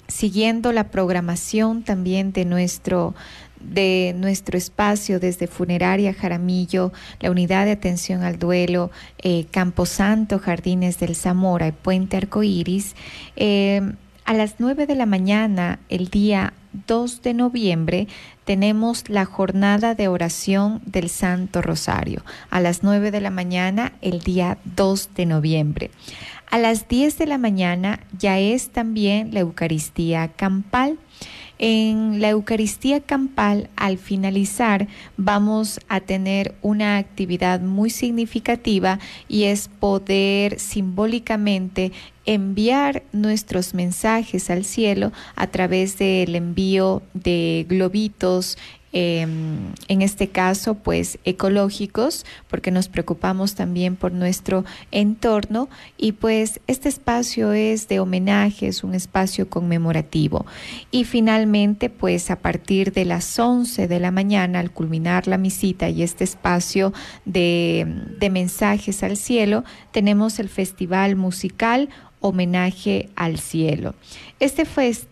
siguiendo 0.08 0.72
la 0.72 0.84
programación 0.84 1.82
también 1.82 2.32
de 2.32 2.46
nuestro 2.46 3.14
de 3.60 4.14
nuestro 4.16 4.56
espacio 4.56 5.20
desde 5.20 5.46
Funeraria 5.46 6.14
Jaramillo, 6.14 6.92
la 7.20 7.30
unidad 7.30 7.64
de 7.64 7.72
atención 7.72 8.22
al 8.22 8.38
duelo, 8.38 8.90
eh, 9.18 9.46
Camposanto, 9.50 10.38
Jardines 10.38 10.98
del 10.98 11.14
Zamora 11.14 11.68
y 11.68 11.72
Puente 11.72 12.16
Arcoíris, 12.16 12.94
eh, 13.36 13.82
a 14.28 14.34
las 14.34 14.56
9 14.58 14.86
de 14.86 14.94
la 14.94 15.06
mañana, 15.06 15.78
el 15.88 16.08
día 16.08 16.52
2 16.86 17.22
de 17.22 17.32
noviembre, 17.32 18.08
tenemos 18.44 19.08
la 19.08 19.24
jornada 19.24 19.94
de 19.94 20.08
oración 20.08 20.82
del 20.84 21.08
Santo 21.08 21.62
Rosario. 21.62 22.22
A 22.50 22.60
las 22.60 22.82
9 22.82 23.10
de 23.10 23.22
la 23.22 23.30
mañana, 23.30 23.94
el 24.02 24.20
día 24.20 24.58
2 24.76 25.14
de 25.14 25.24
noviembre. 25.24 25.90
A 26.50 26.58
las 26.58 26.88
10 26.88 27.16
de 27.16 27.26
la 27.26 27.38
mañana 27.38 28.00
ya 28.18 28.38
es 28.38 28.68
también 28.68 29.32
la 29.32 29.40
Eucaristía 29.40 30.28
campal. 30.28 30.98
En 31.58 32.20
la 32.20 32.30
Eucaristía 32.30 33.00
campal, 33.00 33.68
al 33.74 33.98
finalizar, 33.98 34.86
vamos 35.16 35.80
a 35.88 36.00
tener 36.00 36.54
una 36.62 36.98
actividad 36.98 37.60
muy 37.60 37.90
significativa 37.90 39.00
y 39.28 39.44
es 39.44 39.66
poder 39.66 40.60
simbólicamente 40.60 41.90
enviar 42.26 43.02
nuestros 43.10 43.74
mensajes 43.74 44.50
al 44.50 44.64
cielo 44.64 45.12
a 45.34 45.48
través 45.48 45.98
del 45.98 46.36
envío 46.36 47.02
de 47.14 47.66
globitos 47.68 48.56
Em, 48.92 49.74
en 49.88 50.00
este 50.00 50.28
caso, 50.28 50.74
pues 50.74 51.18
ecológicos, 51.24 52.24
porque 52.48 52.70
nos 52.70 52.88
preocupamos 52.88 53.54
también 53.54 53.96
por 53.96 54.12
nuestro 54.12 54.64
entorno 54.90 55.68
y 55.98 56.12
pues 56.12 56.60
este 56.66 56.88
espacio 56.88 57.52
es 57.52 57.88
de 57.88 58.00
homenaje, 58.00 58.68
es 58.68 58.84
un 58.84 58.94
espacio 58.94 59.50
conmemorativo. 59.50 60.46
Y 60.90 61.04
finalmente, 61.04 61.90
pues 61.90 62.30
a 62.30 62.36
partir 62.36 62.92
de 62.92 63.04
las 63.04 63.38
11 63.38 63.88
de 63.88 64.00
la 64.00 64.10
mañana, 64.10 64.58
al 64.60 64.70
culminar 64.70 65.26
la 65.26 65.36
misita 65.36 65.90
y 65.90 66.02
este 66.02 66.24
espacio 66.24 66.94
de, 67.26 67.86
de 68.18 68.30
mensajes 68.30 69.02
al 69.02 69.18
cielo, 69.18 69.64
tenemos 69.92 70.38
el 70.38 70.48
festival 70.48 71.14
musical 71.14 71.90
homenaje 72.20 73.08
al 73.16 73.38
cielo. 73.38 73.94
Este 74.40 74.64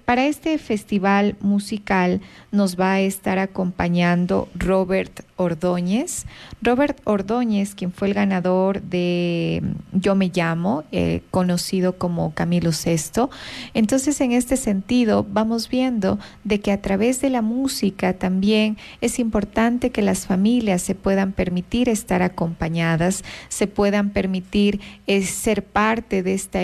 para 0.04 0.26
este 0.26 0.56
festival 0.58 1.36
musical 1.40 2.20
nos 2.52 2.78
va 2.78 2.92
a 2.92 3.00
estar 3.00 3.40
acompañando 3.40 4.48
Robert 4.54 5.24
Ordóñez. 5.36 6.26
Robert 6.62 7.00
Ordóñez, 7.04 7.74
quien 7.74 7.92
fue 7.92 8.08
el 8.08 8.14
ganador 8.14 8.82
de 8.82 9.62
Yo 9.92 10.14
me 10.14 10.30
llamo, 10.32 10.84
eh, 10.92 11.22
conocido 11.30 11.98
como 11.98 12.34
Camilo 12.34 12.70
VI. 12.70 13.28
Entonces, 13.74 14.20
en 14.20 14.32
este 14.32 14.56
sentido, 14.56 15.26
vamos 15.28 15.68
viendo 15.68 16.18
de 16.44 16.60
que 16.60 16.72
a 16.72 16.80
través 16.80 17.20
de 17.20 17.30
la 17.30 17.42
música 17.42 18.12
también 18.14 18.78
es 19.00 19.18
importante 19.18 19.90
que 19.90 20.02
las 20.02 20.26
familias 20.26 20.82
se 20.82 20.94
puedan 20.94 21.32
permitir 21.32 21.88
estar 21.88 22.22
acompañadas, 22.22 23.24
se 23.48 23.66
puedan 23.66 24.10
permitir 24.10 24.80
eh, 25.06 25.22
ser 25.22 25.64
parte 25.64 26.22
de 26.22 26.34
esta 26.34 26.62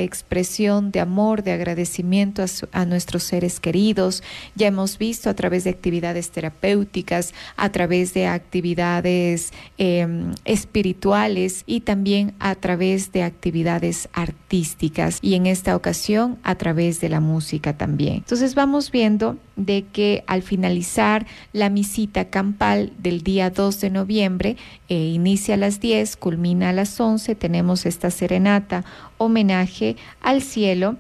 de 0.91 1.01
amor, 1.01 1.43
de 1.43 1.53
agradecimiento 1.53 2.43
a 2.43 2.83
a 2.83 2.85
nuestros 2.85 3.23
seres 3.23 3.61
queridos. 3.61 4.23
Ya 4.55 4.67
hemos 4.67 4.99
visto 4.99 5.31
a 5.31 5.35
través 5.35 5.65
de 5.65 5.71
actividades 5.71 6.31
terapéuticas, 6.31 7.33
a 7.57 7.71
través 7.71 8.13
de 8.13 8.27
actividades 8.27 9.53
em, 9.79 10.35
espirituales 10.45 11.63
y 11.67 11.81
también 11.81 12.35
a 12.39 12.55
través 12.57 13.13
de 13.13 13.23
actividades 13.23 14.09
artísticas 14.13 15.19
y 15.23 15.35
en 15.35 15.47
esta 15.47 15.77
ocasión 15.77 16.39
a 16.43 16.57
través 16.57 17.01
de 17.01 17.09
la 17.09 17.21
música 17.21 17.77
también. 17.77 18.17
Entonces 18.17 18.55
vamos 18.55 18.91
viendo 18.91 19.39
de 19.57 19.85
que 19.93 20.25
al 20.27 20.43
finalizar 20.43 21.27
la 21.53 21.71
misita 21.71 22.31
campal 22.31 22.93
del 22.99 23.23
día 23.23 23.51
2 23.51 23.81
de 23.81 23.91
noviembre, 23.91 24.57
eh, 24.89 24.95
inicia 24.95 25.55
a 25.55 25.59
las 25.59 25.81
10, 25.81 26.17
culmina 26.17 26.71
a 26.71 26.73
las 26.73 26.99
11, 27.01 27.35
tenemos 27.35 27.87
esta 27.87 28.11
serenata 28.11 28.85
homenaje 29.19 29.97
al 30.21 30.43
cielo 30.43 30.97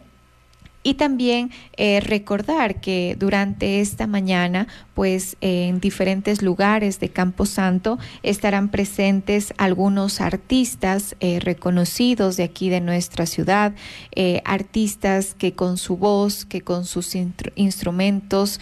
y 0.82 0.94
también 0.94 1.50
eh, 1.76 2.00
recordar 2.00 2.80
que 2.80 3.16
durante 3.18 3.80
esta 3.80 4.06
mañana, 4.06 4.66
pues 4.94 5.36
en 5.40 5.80
diferentes 5.80 6.42
lugares 6.42 7.00
de 7.00 7.08
Campo 7.08 7.46
Santo 7.46 7.98
estarán 8.22 8.70
presentes 8.70 9.54
algunos 9.58 10.20
artistas 10.20 11.16
eh, 11.20 11.40
reconocidos 11.40 12.36
de 12.36 12.44
aquí 12.44 12.68
de 12.68 12.80
nuestra 12.80 13.26
ciudad, 13.26 13.74
eh, 14.14 14.42
artistas 14.44 15.34
que 15.34 15.52
con 15.54 15.78
su 15.78 15.96
voz, 15.96 16.44
que 16.44 16.62
con 16.62 16.84
sus 16.84 17.14
instrumentos, 17.54 18.60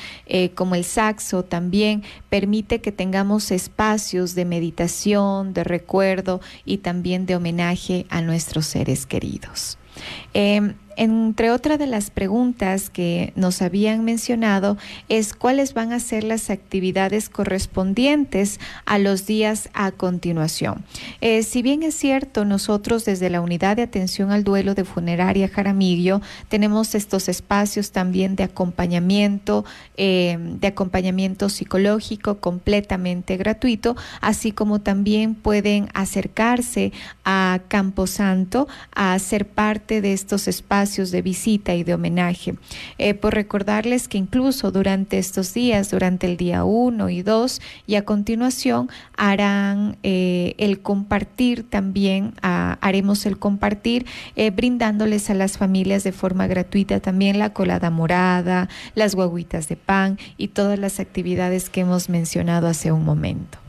como 0.54 0.74
el 0.74 0.84
saxo 0.84 1.44
también, 1.44 2.02
permite 2.28 2.80
que 2.80 2.92
tengamos 2.92 3.50
espacios 3.50 4.34
de 4.34 4.44
meditación, 4.44 5.52
de 5.52 5.64
recuerdo 5.64 6.40
y 6.64 6.78
también 6.78 7.26
de 7.26 7.36
homenaje 7.36 8.06
a 8.10 8.22
nuestros 8.22 8.66
seres 8.66 9.06
queridos. 9.06 9.78
Em, 10.34 10.74
entre 10.96 11.50
otras 11.50 11.78
de 11.78 11.86
las 11.86 12.10
preguntas 12.10 12.90
que 12.90 13.32
nos 13.36 13.62
habían 13.62 14.04
mencionado 14.04 14.76
es 15.08 15.34
cuáles 15.34 15.74
van 15.74 15.92
a 15.92 16.00
ser 16.00 16.24
las 16.24 16.50
actividades 16.50 17.28
correspondientes 17.28 18.58
a 18.86 18.98
los 18.98 19.26
días 19.26 19.68
a 19.72 19.92
continuación. 19.92 20.84
Eh, 21.20 21.42
si 21.42 21.62
bien 21.62 21.82
es 21.82 21.94
cierto, 21.94 22.44
nosotros 22.44 23.04
desde 23.04 23.30
la 23.30 23.40
Unidad 23.40 23.76
de 23.76 23.82
Atención 23.82 24.30
al 24.30 24.44
Duelo 24.44 24.74
de 24.74 24.84
Funeraria 24.84 25.48
Jaramillo 25.48 26.20
tenemos 26.48 26.94
estos 26.94 27.28
espacios 27.28 27.92
también 27.92 28.36
de 28.36 28.44
acompañamiento, 28.44 29.64
eh, 29.96 30.38
de 30.40 30.66
acompañamiento 30.66 31.48
psicológico 31.48 32.38
completamente 32.38 33.36
gratuito, 33.36 33.96
así 34.20 34.52
como 34.52 34.80
también 34.80 35.34
pueden 35.34 35.88
acercarse 35.94 36.92
a 37.24 37.60
Camposanto 37.68 38.66
a 38.94 39.18
ser 39.18 39.46
parte 39.46 40.00
de 40.00 40.12
estos 40.12 40.48
espacios 40.48 40.79
de 40.80 41.20
visita 41.22 41.74
y 41.74 41.84
de 41.84 41.92
homenaje. 41.92 42.54
Eh, 42.96 43.12
por 43.12 43.34
recordarles 43.34 44.08
que 44.08 44.16
incluso 44.16 44.70
durante 44.70 45.18
estos 45.18 45.52
días, 45.52 45.90
durante 45.90 46.26
el 46.26 46.38
día 46.38 46.64
1 46.64 47.10
y 47.10 47.22
2 47.22 47.60
y 47.86 47.96
a 47.96 48.04
continuación 48.06 48.88
harán 49.16 49.98
eh, 50.02 50.54
el 50.56 50.80
compartir 50.80 51.68
también, 51.68 52.32
ah, 52.42 52.78
haremos 52.80 53.26
el 53.26 53.38
compartir 53.38 54.06
eh, 54.36 54.50
brindándoles 54.50 55.28
a 55.28 55.34
las 55.34 55.58
familias 55.58 56.02
de 56.02 56.12
forma 56.12 56.46
gratuita 56.46 57.00
también 57.00 57.38
la 57.38 57.52
colada 57.52 57.90
morada, 57.90 58.68
las 58.94 59.14
guaguitas 59.14 59.68
de 59.68 59.76
pan 59.76 60.18
y 60.38 60.48
todas 60.48 60.78
las 60.78 60.98
actividades 60.98 61.68
que 61.68 61.82
hemos 61.82 62.08
mencionado 62.08 62.68
hace 62.68 62.90
un 62.90 63.04
momento. 63.04 63.59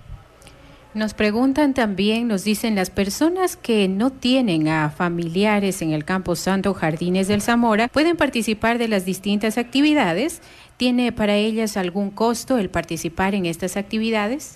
Nos 0.94 1.14
preguntan 1.14 1.74
también, 1.74 2.28
nos 2.28 2.44
dicen 2.44 2.76
las 2.76 2.90
personas 2.90 3.56
que 3.56 3.88
no 3.88 4.10
tienen 4.12 4.68
a 4.68 4.90
familiares 4.90 5.82
en 5.82 5.92
el 5.92 6.04
Campo 6.04 6.36
Santo 6.36 6.74
Jardines 6.74 7.30
del 7.30 7.42
Zamora, 7.42 7.88
pueden 7.88 8.18
participar 8.18 8.78
de 8.78 8.90
las 8.90 9.06
distintas 9.06 9.58
actividades. 9.58 10.42
¿Tiene 10.76 11.14
para 11.14 11.36
ellas 11.36 11.78
algún 11.78 12.12
costo 12.12 12.58
el 12.58 12.70
participar 12.70 13.36
en 13.36 13.46
estas 13.46 13.78
actividades? 13.78 14.56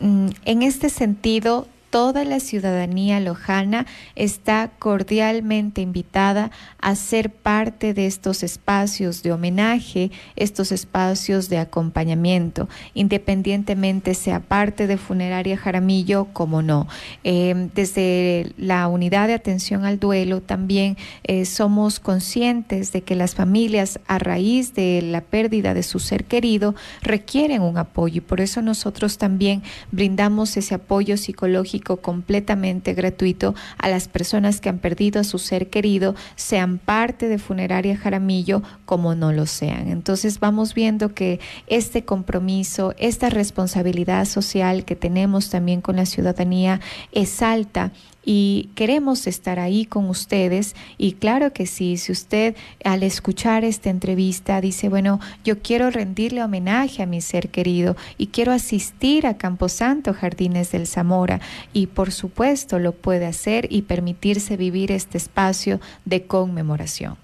Mm, 0.00 0.30
en 0.46 0.62
este 0.62 0.88
sentido, 0.88 1.68
toda 1.90 2.24
la 2.24 2.40
ciudadanía 2.40 3.20
lojana 3.20 3.86
está 4.14 4.70
cordialmente 4.78 5.80
invitada 5.80 6.50
a 6.80 6.94
ser 6.94 7.30
parte 7.30 7.94
de 7.94 8.06
estos 8.06 8.42
espacios 8.42 9.22
de 9.22 9.32
homenaje, 9.32 10.10
estos 10.36 10.72
espacios 10.72 11.48
de 11.48 11.58
acompañamiento, 11.58 12.68
independientemente 12.94 14.14
sea 14.14 14.40
parte 14.40 14.86
de 14.86 14.98
Funeraria 14.98 15.56
Jaramillo 15.56 16.26
como 16.32 16.62
no. 16.62 16.86
Eh, 17.24 17.70
desde 17.74 18.52
la 18.56 18.88
unidad 18.88 19.28
de 19.28 19.34
atención 19.34 19.84
al 19.84 19.98
duelo 19.98 20.42
también 20.42 20.96
eh, 21.24 21.44
somos 21.44 22.00
conscientes 22.00 22.92
de 22.92 23.02
que 23.02 23.14
las 23.14 23.34
familias 23.34 23.98
a 24.06 24.18
raíz 24.18 24.74
de 24.74 25.02
la 25.02 25.22
pérdida 25.22 25.74
de 25.74 25.82
su 25.82 25.98
ser 25.98 26.24
querido 26.24 26.74
requieren 27.02 27.62
un 27.62 27.78
apoyo 27.78 28.18
y 28.18 28.20
por 28.20 28.40
eso 28.40 28.62
nosotros 28.62 29.18
también 29.18 29.62
brindamos 29.90 30.56
ese 30.56 30.74
apoyo 30.74 31.16
psicológico 31.16 31.77
completamente 31.78 32.94
gratuito 32.94 33.54
a 33.78 33.88
las 33.88 34.08
personas 34.08 34.60
que 34.60 34.68
han 34.68 34.78
perdido 34.78 35.20
a 35.20 35.24
su 35.24 35.38
ser 35.38 35.70
querido, 35.70 36.14
sean 36.36 36.78
parte 36.78 37.28
de 37.28 37.38
Funeraria 37.38 37.96
Jaramillo 37.96 38.62
como 38.84 39.14
no 39.14 39.32
lo 39.32 39.46
sean. 39.46 39.88
Entonces 39.88 40.40
vamos 40.40 40.74
viendo 40.74 41.14
que 41.14 41.40
este 41.66 42.04
compromiso, 42.04 42.94
esta 42.98 43.30
responsabilidad 43.30 44.24
social 44.26 44.84
que 44.84 44.96
tenemos 44.96 45.50
también 45.50 45.80
con 45.80 45.96
la 45.96 46.06
ciudadanía 46.06 46.80
es 47.12 47.42
alta 47.42 47.92
y 48.30 48.68
queremos 48.74 49.26
estar 49.26 49.58
ahí 49.58 49.86
con 49.86 50.10
ustedes 50.10 50.76
y 50.98 51.12
claro 51.12 51.54
que 51.54 51.64
sí, 51.64 51.96
si 51.96 52.12
usted 52.12 52.54
al 52.84 53.02
escuchar 53.02 53.64
esta 53.64 53.88
entrevista 53.88 54.60
dice, 54.60 54.90
bueno, 54.90 55.18
yo 55.44 55.62
quiero 55.62 55.88
rendirle 55.88 56.42
homenaje 56.42 57.02
a 57.02 57.06
mi 57.06 57.22
ser 57.22 57.48
querido 57.48 57.96
y 58.18 58.26
quiero 58.26 58.52
asistir 58.52 59.26
a 59.26 59.38
Camposanto 59.38 60.12
Jardines 60.12 60.72
del 60.72 60.86
Zamora 60.86 61.40
y 61.72 61.86
por 61.86 62.12
supuesto 62.12 62.78
lo 62.78 62.92
puede 62.92 63.24
hacer 63.24 63.66
y 63.70 63.80
permitirse 63.80 64.58
vivir 64.58 64.92
este 64.92 65.16
espacio 65.16 65.80
de 66.04 66.24
conmemoración. 66.24 67.16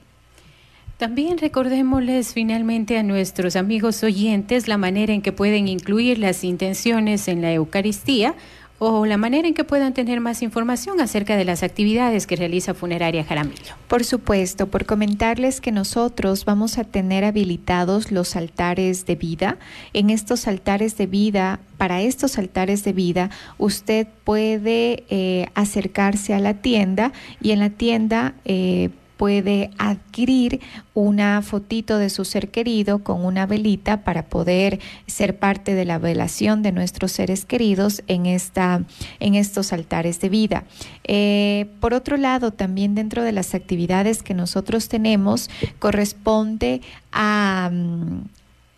También 0.97 1.37
recordémosles 1.37 2.33
finalmente 2.33 2.97
a 2.97 3.03
nuestros 3.03 3.57
amigos 3.57 4.03
oyentes 4.05 4.69
la 4.69 4.79
manera 4.79 5.13
en 5.13 5.21
que 5.21 5.33
pueden 5.33 5.69
incluir 5.69 6.19
las 6.19 6.45
intenciones 6.45 7.29
en 7.29 7.43
la 7.43 7.53
Eucaristía 7.53 8.37
o 8.79 9.07
la 9.07 9.17
manera 9.17 9.47
en 9.47 9.55
que 9.55 9.65
puedan 9.65 9.95
tener 9.95 10.21
más 10.21 10.43
información 10.43 11.01
acerca 11.01 11.37
de 11.37 11.45
las 11.45 11.63
actividades 11.63 12.27
que 12.27 12.37
realiza 12.37 12.75
Funeraria 12.75 13.25
Jaramillo. 13.25 13.75
Por 13.89 14.05
supuesto, 14.05 14.67
por 14.67 14.85
comentarles 14.85 15.61
que 15.61 15.73
nosotros 15.73 16.45
vamos 16.45 16.79
a 16.79 16.85
tener 16.85 17.25
habilitados 17.25 18.11
los 18.11 18.37
altares 18.37 19.07
de 19.07 19.15
vida. 19.15 19.59
En 19.93 20.11
estos 20.11 20.49
altares 20.49 20.97
de 20.97 21.07
vida, 21.07 21.61
para 21.79 22.03
estos 22.03 22.39
altares 22.39 22.85
de 22.85 22.93
vida, 22.93 23.31
usted 23.59 24.07
puede 24.25 25.05
eh, 25.09 25.47
acercarse 25.55 26.35
a 26.35 26.41
la 26.41 26.55
tienda 26.55 27.13
y 27.41 27.53
en 27.53 27.61
la 27.61 27.71
tienda... 27.71 28.35
Eh, 28.45 28.91
puede 29.17 29.71
adquirir 29.79 30.61
una 30.95 31.43
fotito 31.43 31.99
de 31.99 32.11
su 32.11 32.25
ser 32.25 32.51
querido 32.51 33.01
con 33.01 33.25
una 33.25 33.47
velita 33.47 34.03
para 34.03 34.27
poder 34.27 34.81
ser 35.07 35.39
parte 35.39 35.75
de 35.75 35.85
la 35.85 35.99
velación 35.99 36.63
de 36.63 36.73
nuestros 36.73 37.13
seres 37.13 37.45
queridos 37.45 38.03
en, 38.07 38.27
esta, 38.27 38.83
en 39.21 39.35
estos 39.35 39.73
altares 39.73 40.21
de 40.21 40.29
vida. 40.29 40.65
Eh, 41.05 41.67
por 41.81 41.95
otro 41.95 42.17
lado, 42.17 42.53
también 42.53 42.95
dentro 42.95 43.23
de 43.23 43.33
las 43.33 43.55
actividades 43.55 44.23
que 44.23 44.35
nosotros 44.35 44.89
tenemos, 44.89 45.51
corresponde 45.79 46.81
a... 47.13 47.71
Mm, 47.73 48.23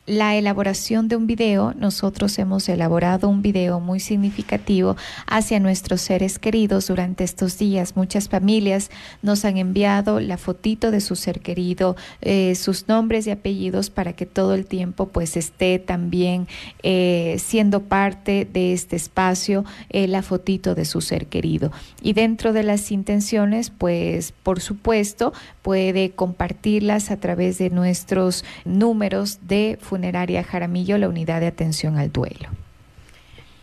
la 0.06 0.36
elaboración 0.36 1.08
de 1.08 1.16
un 1.16 1.26
video, 1.26 1.74
nosotros 1.76 2.38
hemos 2.38 2.68
elaborado 2.68 3.28
un 3.28 3.42
video 3.42 3.80
muy 3.80 3.98
significativo 3.98 4.96
hacia 5.26 5.58
nuestros 5.58 6.00
seres 6.00 6.38
queridos 6.38 6.86
durante 6.86 7.24
estos 7.24 7.58
días. 7.58 7.96
Muchas 7.96 8.28
familias 8.28 8.90
nos 9.22 9.44
han 9.44 9.56
enviado 9.56 10.20
la 10.20 10.38
fotito 10.38 10.92
de 10.92 11.00
su 11.00 11.16
ser 11.16 11.40
querido, 11.40 11.96
eh, 12.22 12.54
sus 12.54 12.86
nombres 12.86 13.26
y 13.26 13.30
apellidos 13.30 13.90
para 13.90 14.12
que 14.12 14.26
todo 14.26 14.54
el 14.54 14.66
tiempo 14.66 15.08
pues 15.08 15.36
esté 15.36 15.80
también 15.80 16.46
eh, 16.84 17.36
siendo 17.40 17.82
parte 17.82 18.48
de 18.50 18.72
este 18.72 18.94
espacio 18.94 19.64
eh, 19.90 20.06
la 20.06 20.22
fotito 20.22 20.76
de 20.76 20.84
su 20.84 21.00
ser 21.00 21.26
querido. 21.26 21.72
Y 22.00 22.12
dentro 22.12 22.52
de 22.52 22.62
las 22.62 22.92
intenciones 22.92 23.70
pues 23.70 24.32
por 24.44 24.60
supuesto 24.60 25.32
puede 25.62 26.12
compartirlas 26.12 27.10
a 27.10 27.16
través 27.16 27.58
de 27.58 27.70
nuestros 27.70 28.44
números 28.64 29.40
de 29.48 29.78
Funeraria 29.96 30.44
Jaramillo, 30.44 30.98
la 30.98 31.08
unidad 31.08 31.40
de 31.40 31.46
atención 31.46 31.96
al 31.96 32.12
duelo. 32.12 32.50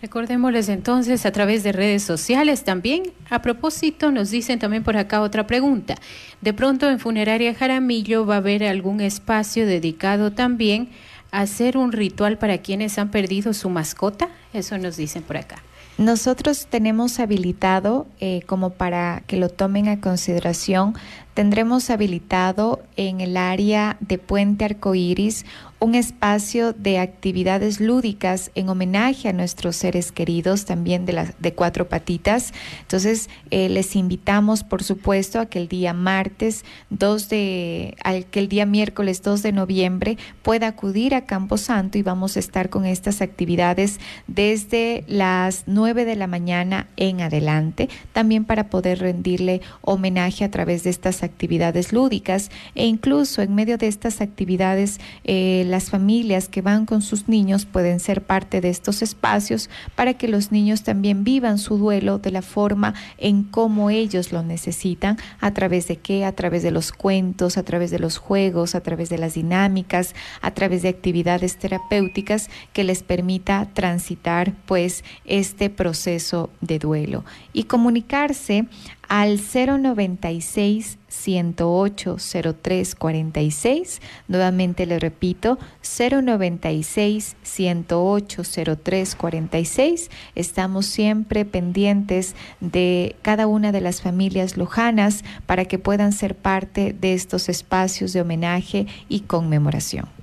Recordémosles 0.01 0.67
entonces 0.67 1.27
a 1.27 1.31
través 1.31 1.61
de 1.61 1.71
redes 1.71 2.01
sociales 2.01 2.63
también. 2.63 3.03
A 3.29 3.43
propósito, 3.43 4.11
nos 4.11 4.31
dicen 4.31 4.57
también 4.57 4.83
por 4.83 4.97
acá 4.97 5.21
otra 5.21 5.45
pregunta. 5.45 5.95
De 6.41 6.51
pronto 6.51 6.89
en 6.89 6.97
Funeraria 6.97 7.53
Jaramillo 7.53 8.25
va 8.25 8.33
a 8.33 8.37
haber 8.37 8.63
algún 8.63 8.99
espacio 8.99 9.67
dedicado 9.67 10.31
también 10.31 10.89
a 11.31 11.41
hacer 11.41 11.77
un 11.77 11.91
ritual 11.91 12.39
para 12.39 12.57
quienes 12.57 12.97
han 12.97 13.11
perdido 13.11 13.53
su 13.53 13.69
mascota. 13.69 14.29
Eso 14.53 14.75
nos 14.79 14.97
dicen 14.97 15.21
por 15.21 15.37
acá. 15.37 15.61
Nosotros 15.99 16.65
tenemos 16.67 17.19
habilitado, 17.19 18.07
eh, 18.19 18.41
como 18.47 18.71
para 18.71 19.21
que 19.27 19.37
lo 19.37 19.49
tomen 19.49 19.87
a 19.87 20.01
consideración, 20.01 20.95
tendremos 21.35 21.91
habilitado 21.91 22.81
en 22.95 23.21
el 23.21 23.37
área 23.37 23.97
de 23.99 24.17
Puente 24.17 24.65
Arcoíris 24.65 25.45
un 25.83 25.95
espacio 25.95 26.71
de 26.71 26.97
actividades 26.97 27.81
lúdicas 27.81 28.51
en 28.55 28.69
homenaje 28.69 29.27
a 29.27 29.33
nuestros 29.33 29.75
seres 29.75 30.13
queridos, 30.13 30.63
también 30.63 31.05
de, 31.05 31.11
las 31.11 31.33
de 31.41 31.53
cuatro 31.53 31.89
patitas. 31.89 32.53
Entonces, 32.81 33.29
eh, 33.51 33.67
les 33.67 33.97
invitamos, 33.97 34.63
por 34.63 34.81
supuesto, 34.81 35.41
a 35.41 35.47
que 35.47 35.59
el 35.59 35.67
día 35.67 35.93
martes 35.93 36.63
2 36.89 37.27
de, 37.27 37.95
al 38.01 38.25
que 38.27 38.39
el 38.39 38.47
día 38.47 38.65
miércoles 38.65 39.21
2 39.21 39.43
de 39.43 39.51
noviembre 39.51 40.17
pueda 40.41 40.67
acudir 40.67 41.15
a 41.15 41.25
Campo 41.25 41.57
Santo 41.57 41.97
y 41.97 42.01
vamos 42.01 42.37
a 42.37 42.39
estar 42.39 42.69
con 42.69 42.85
estas 42.85 43.21
actividades 43.21 43.99
desde 44.27 45.03
las 45.07 45.63
9 45.67 46.05
de 46.05 46.15
la 46.15 46.27
mañana 46.27 46.87
en 46.95 47.19
adelante, 47.19 47.89
también 48.13 48.45
para 48.45 48.69
poder 48.69 48.99
rendirle 48.99 49.59
homenaje 49.81 50.45
a 50.45 50.51
través 50.51 50.83
de 50.83 50.91
estas 50.91 51.23
actividades 51.23 51.91
lúdicas 51.91 52.51
e 52.73 52.85
incluso 52.85 53.41
en 53.41 53.53
medio 53.53 53.77
de 53.77 53.87
estas 53.87 54.21
actividades 54.21 55.01
eh, 55.25 55.65
las 55.73 55.89
familias 55.89 56.49
que 56.49 56.61
van 56.61 56.85
con 56.85 57.01
sus 57.01 57.27
niños 57.27 57.65
pueden 57.65 57.99
ser 57.99 58.21
parte 58.21 58.61
de 58.61 58.69
estos 58.69 59.01
espacios 59.01 59.71
para 59.95 60.13
que 60.13 60.27
los 60.27 60.51
niños 60.51 60.83
también 60.83 61.23
vivan 61.23 61.57
su 61.57 61.79
duelo 61.79 62.19
de 62.19 62.29
la 62.29 62.43
forma 62.43 62.93
en 63.17 63.41
cómo 63.41 63.89
ellos 63.89 64.31
lo 64.31 64.43
necesitan, 64.43 65.17
a 65.39 65.51
través 65.55 65.87
de 65.87 65.95
qué, 65.95 66.25
a 66.25 66.31
través 66.33 66.61
de 66.61 66.69
los 66.69 66.91
cuentos, 66.91 67.57
a 67.57 67.63
través 67.63 67.89
de 67.89 67.97
los 67.97 68.19
juegos, 68.19 68.75
a 68.75 68.81
través 68.81 69.09
de 69.09 69.17
las 69.17 69.33
dinámicas, 69.33 70.13
a 70.41 70.51
través 70.51 70.83
de 70.83 70.89
actividades 70.89 71.57
terapéuticas 71.57 72.51
que 72.71 72.83
les 72.83 73.01
permita 73.01 73.67
transitar 73.73 74.53
pues 74.67 75.03
este 75.25 75.71
proceso 75.71 76.51
de 76.61 76.77
duelo. 76.77 77.25
Y 77.51 77.63
comunicarse 77.63 78.67
al 79.07 79.39
096 79.39 80.97
108 81.07 82.17
0346. 82.17 84.01
Nuevamente 84.27 84.85
le 84.85 84.99
repito, 84.99 85.59
096 85.81 87.35
108 87.41 88.43
0346. 88.43 90.09
Estamos 90.35 90.85
siempre 90.85 91.45
pendientes 91.45 92.35
de 92.59 93.15
cada 93.21 93.47
una 93.47 93.71
de 93.71 93.81
las 93.81 94.01
familias 94.01 94.57
lojanas 94.57 95.23
para 95.45 95.65
que 95.65 95.79
puedan 95.79 96.11
ser 96.11 96.35
parte 96.35 96.93
de 96.93 97.13
estos 97.13 97.49
espacios 97.49 98.13
de 98.13 98.21
homenaje 98.21 98.87
y 99.09 99.21
conmemoración. 99.21 100.22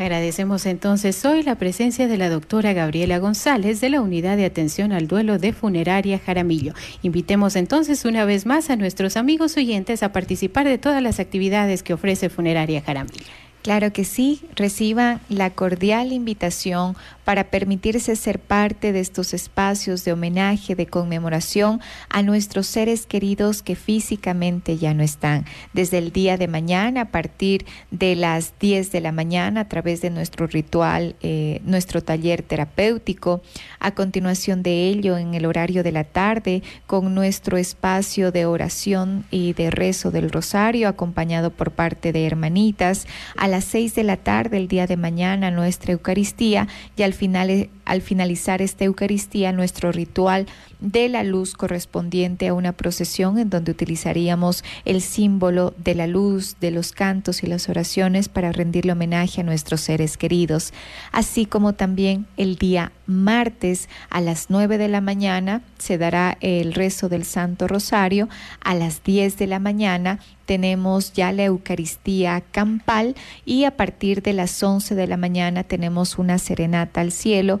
Agradecemos 0.00 0.64
entonces 0.64 1.22
hoy 1.26 1.42
la 1.42 1.56
presencia 1.56 2.08
de 2.08 2.16
la 2.16 2.30
doctora 2.30 2.72
Gabriela 2.72 3.18
González 3.18 3.82
de 3.82 3.90
la 3.90 4.00
Unidad 4.00 4.38
de 4.38 4.46
Atención 4.46 4.92
al 4.92 5.06
Duelo 5.08 5.36
de 5.36 5.52
Funeraria 5.52 6.18
Jaramillo. 6.18 6.72
Invitemos 7.02 7.54
entonces 7.54 8.06
una 8.06 8.24
vez 8.24 8.46
más 8.46 8.70
a 8.70 8.76
nuestros 8.76 9.18
amigos 9.18 9.58
oyentes 9.58 10.02
a 10.02 10.10
participar 10.10 10.66
de 10.66 10.78
todas 10.78 11.02
las 11.02 11.20
actividades 11.20 11.82
que 11.82 11.92
ofrece 11.92 12.30
Funeraria 12.30 12.80
Jaramillo. 12.80 13.26
Claro 13.62 13.92
que 13.92 14.04
sí, 14.04 14.40
reciba 14.56 15.20
la 15.28 15.50
cordial 15.50 16.12
invitación 16.12 16.96
para 17.30 17.44
permitirse 17.44 18.16
ser 18.16 18.40
parte 18.40 18.92
de 18.92 19.00
estos 19.00 19.34
espacios 19.34 20.04
de 20.04 20.12
homenaje, 20.12 20.74
de 20.74 20.86
conmemoración 20.86 21.80
a 22.08 22.22
nuestros 22.22 22.66
seres 22.66 23.06
queridos 23.06 23.62
que 23.62 23.76
físicamente 23.76 24.78
ya 24.78 24.94
no 24.94 25.02
están. 25.02 25.44
Desde 25.74 25.98
el 25.98 26.10
día 26.10 26.38
de 26.38 26.48
mañana, 26.48 27.02
a 27.02 27.04
partir 27.10 27.66
de 27.90 28.16
las 28.16 28.54
10 28.58 28.90
de 28.92 29.00
la 29.00 29.12
mañana, 29.12 29.60
a 29.60 29.68
través 29.68 30.00
de 30.00 30.10
nuestro 30.10 30.46
ritual, 30.46 31.14
eh, 31.20 31.60
nuestro 31.64 32.02
taller 32.02 32.42
terapéutico, 32.42 33.42
a 33.78 33.92
continuación 33.92 34.62
de 34.62 34.88
ello, 34.88 35.18
en 35.18 35.34
el 35.34 35.46
horario 35.46 35.82
de 35.82 35.92
la 35.92 36.04
tarde, 36.04 36.62
con 36.86 37.14
nuestro 37.14 37.58
espacio 37.58 38.32
de 38.32 38.46
oración 38.46 39.24
y 39.30 39.52
de 39.52 39.70
rezo 39.70 40.10
del 40.10 40.30
rosario, 40.30 40.88
acompañado 40.88 41.50
por 41.50 41.70
parte 41.70 42.10
de 42.10 42.26
hermanitas, 42.26 43.06
las 43.50 43.64
6 43.64 43.94
de 43.94 44.04
la 44.04 44.16
tarde, 44.16 44.56
el 44.56 44.68
día 44.68 44.86
de 44.86 44.96
mañana, 44.96 45.50
nuestra 45.50 45.92
Eucaristía 45.92 46.68
y 46.96 47.02
al 47.02 47.12
final, 47.12 47.68
al 47.90 48.02
finalizar 48.02 48.62
esta 48.62 48.84
Eucaristía, 48.84 49.50
nuestro 49.50 49.90
ritual 49.90 50.46
de 50.78 51.08
la 51.08 51.24
luz 51.24 51.54
correspondiente 51.54 52.46
a 52.46 52.54
una 52.54 52.70
procesión 52.70 53.36
en 53.36 53.50
donde 53.50 53.72
utilizaríamos 53.72 54.62
el 54.84 55.02
símbolo 55.02 55.74
de 55.76 55.96
la 55.96 56.06
luz, 56.06 56.54
de 56.60 56.70
los 56.70 56.92
cantos 56.92 57.42
y 57.42 57.48
las 57.48 57.68
oraciones 57.68 58.28
para 58.28 58.52
rendirle 58.52 58.92
homenaje 58.92 59.40
a 59.40 59.44
nuestros 59.44 59.80
seres 59.80 60.16
queridos, 60.16 60.72
así 61.10 61.46
como 61.46 61.72
también 61.72 62.26
el 62.36 62.54
día 62.58 62.92
martes 63.06 63.88
a 64.08 64.20
las 64.20 64.50
9 64.50 64.78
de 64.78 64.86
la 64.86 65.00
mañana 65.00 65.62
se 65.78 65.98
dará 65.98 66.38
el 66.40 66.74
rezo 66.74 67.08
del 67.08 67.24
Santo 67.24 67.66
Rosario, 67.66 68.28
a 68.60 68.76
las 68.76 69.02
10 69.02 69.36
de 69.36 69.48
la 69.48 69.58
mañana 69.58 70.20
tenemos 70.50 71.12
ya 71.12 71.30
la 71.30 71.44
Eucaristía 71.44 72.42
campal 72.50 73.14
y 73.44 73.64
a 73.64 73.76
partir 73.76 74.20
de 74.20 74.32
las 74.32 74.60
11 74.60 74.96
de 74.96 75.06
la 75.06 75.16
mañana 75.16 75.62
tenemos 75.62 76.18
una 76.18 76.38
serenata 76.38 77.00
al 77.00 77.12
cielo 77.12 77.60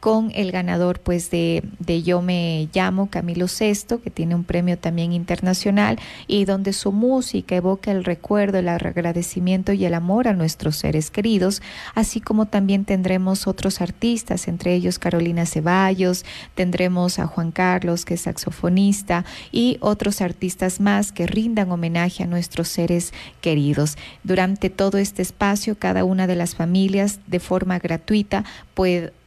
con 0.00 0.30
el 0.34 0.52
ganador 0.52 1.00
pues 1.00 1.30
de, 1.30 1.62
de 1.78 2.02
Yo 2.02 2.22
me 2.22 2.68
llamo 2.72 3.08
Camilo 3.10 3.48
Sesto, 3.48 4.00
que 4.00 4.10
tiene 4.10 4.34
un 4.34 4.44
premio 4.44 4.78
también 4.78 5.12
internacional 5.12 5.98
y 6.26 6.44
donde 6.44 6.72
su 6.72 6.92
música 6.92 7.56
evoca 7.56 7.90
el 7.90 8.04
recuerdo, 8.04 8.58
el 8.58 8.68
agradecimiento 8.68 9.72
y 9.72 9.84
el 9.84 9.94
amor 9.94 10.28
a 10.28 10.32
nuestros 10.32 10.76
seres 10.76 11.10
queridos, 11.10 11.62
así 11.94 12.20
como 12.20 12.46
también 12.46 12.84
tendremos 12.84 13.46
otros 13.46 13.80
artistas, 13.80 14.48
entre 14.48 14.74
ellos 14.74 14.98
Carolina 14.98 15.46
Ceballos, 15.46 16.24
tendremos 16.54 17.18
a 17.18 17.26
Juan 17.26 17.50
Carlos, 17.50 18.04
que 18.04 18.14
es 18.14 18.22
saxofonista, 18.22 19.24
y 19.50 19.78
otros 19.80 20.20
artistas 20.20 20.80
más 20.80 21.12
que 21.12 21.26
rindan 21.26 21.70
homenaje 21.70 22.22
a 22.22 22.26
nuestros 22.26 22.68
seres 22.68 23.12
queridos. 23.40 23.96
Durante 24.24 24.70
todo 24.70 24.98
este 24.98 25.22
espacio, 25.22 25.78
cada 25.78 26.04
una 26.04 26.26
de 26.26 26.36
las 26.36 26.54
familias, 26.54 27.20
de 27.26 27.40
forma 27.40 27.78
gratuita, 27.78 28.44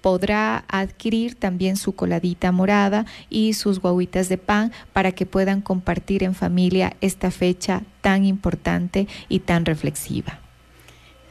podrá 0.01 0.63
adquirir 0.69 1.35
también 1.35 1.75
su 1.75 1.93
coladita 1.93 2.51
morada 2.51 3.05
y 3.29 3.53
sus 3.53 3.79
guaguitas 3.79 4.29
de 4.29 4.37
pan 4.37 4.71
para 4.93 5.11
que 5.11 5.25
puedan 5.25 5.61
compartir 5.61 6.23
en 6.23 6.35
familia 6.35 6.95
esta 7.01 7.31
fecha 7.31 7.83
tan 8.01 8.25
importante 8.25 9.07
y 9.27 9.39
tan 9.39 9.65
reflexiva. 9.65 10.39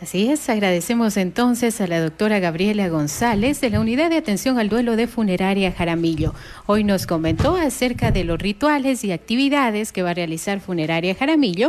Así 0.01 0.29
es, 0.31 0.48
agradecemos 0.48 1.16
entonces 1.16 1.81
a 1.81 1.88
la 1.88 2.01
doctora 2.01 2.38
Gabriela 2.38 2.88
González 2.88 3.61
de 3.61 3.70
la 3.70 3.81
Unidad 3.81 4.11
de 4.11 4.16
Atención 4.16 4.61
al 4.61 4.68
Duelo 4.68 4.94
de 4.94 5.09
Funeraria 5.09 5.72
Jaramillo. 5.72 6.35
Hoy 6.66 6.85
nos 6.85 7.05
comentó 7.05 7.57
acerca 7.57 8.12
de 8.12 8.22
los 8.22 8.38
rituales 8.38 9.03
y 9.03 9.11
actividades 9.11 9.90
que 9.90 10.05
va 10.05 10.11
a 10.11 10.14
realizar 10.14 10.61
Funeraria 10.61 11.16
Jaramillo 11.16 11.66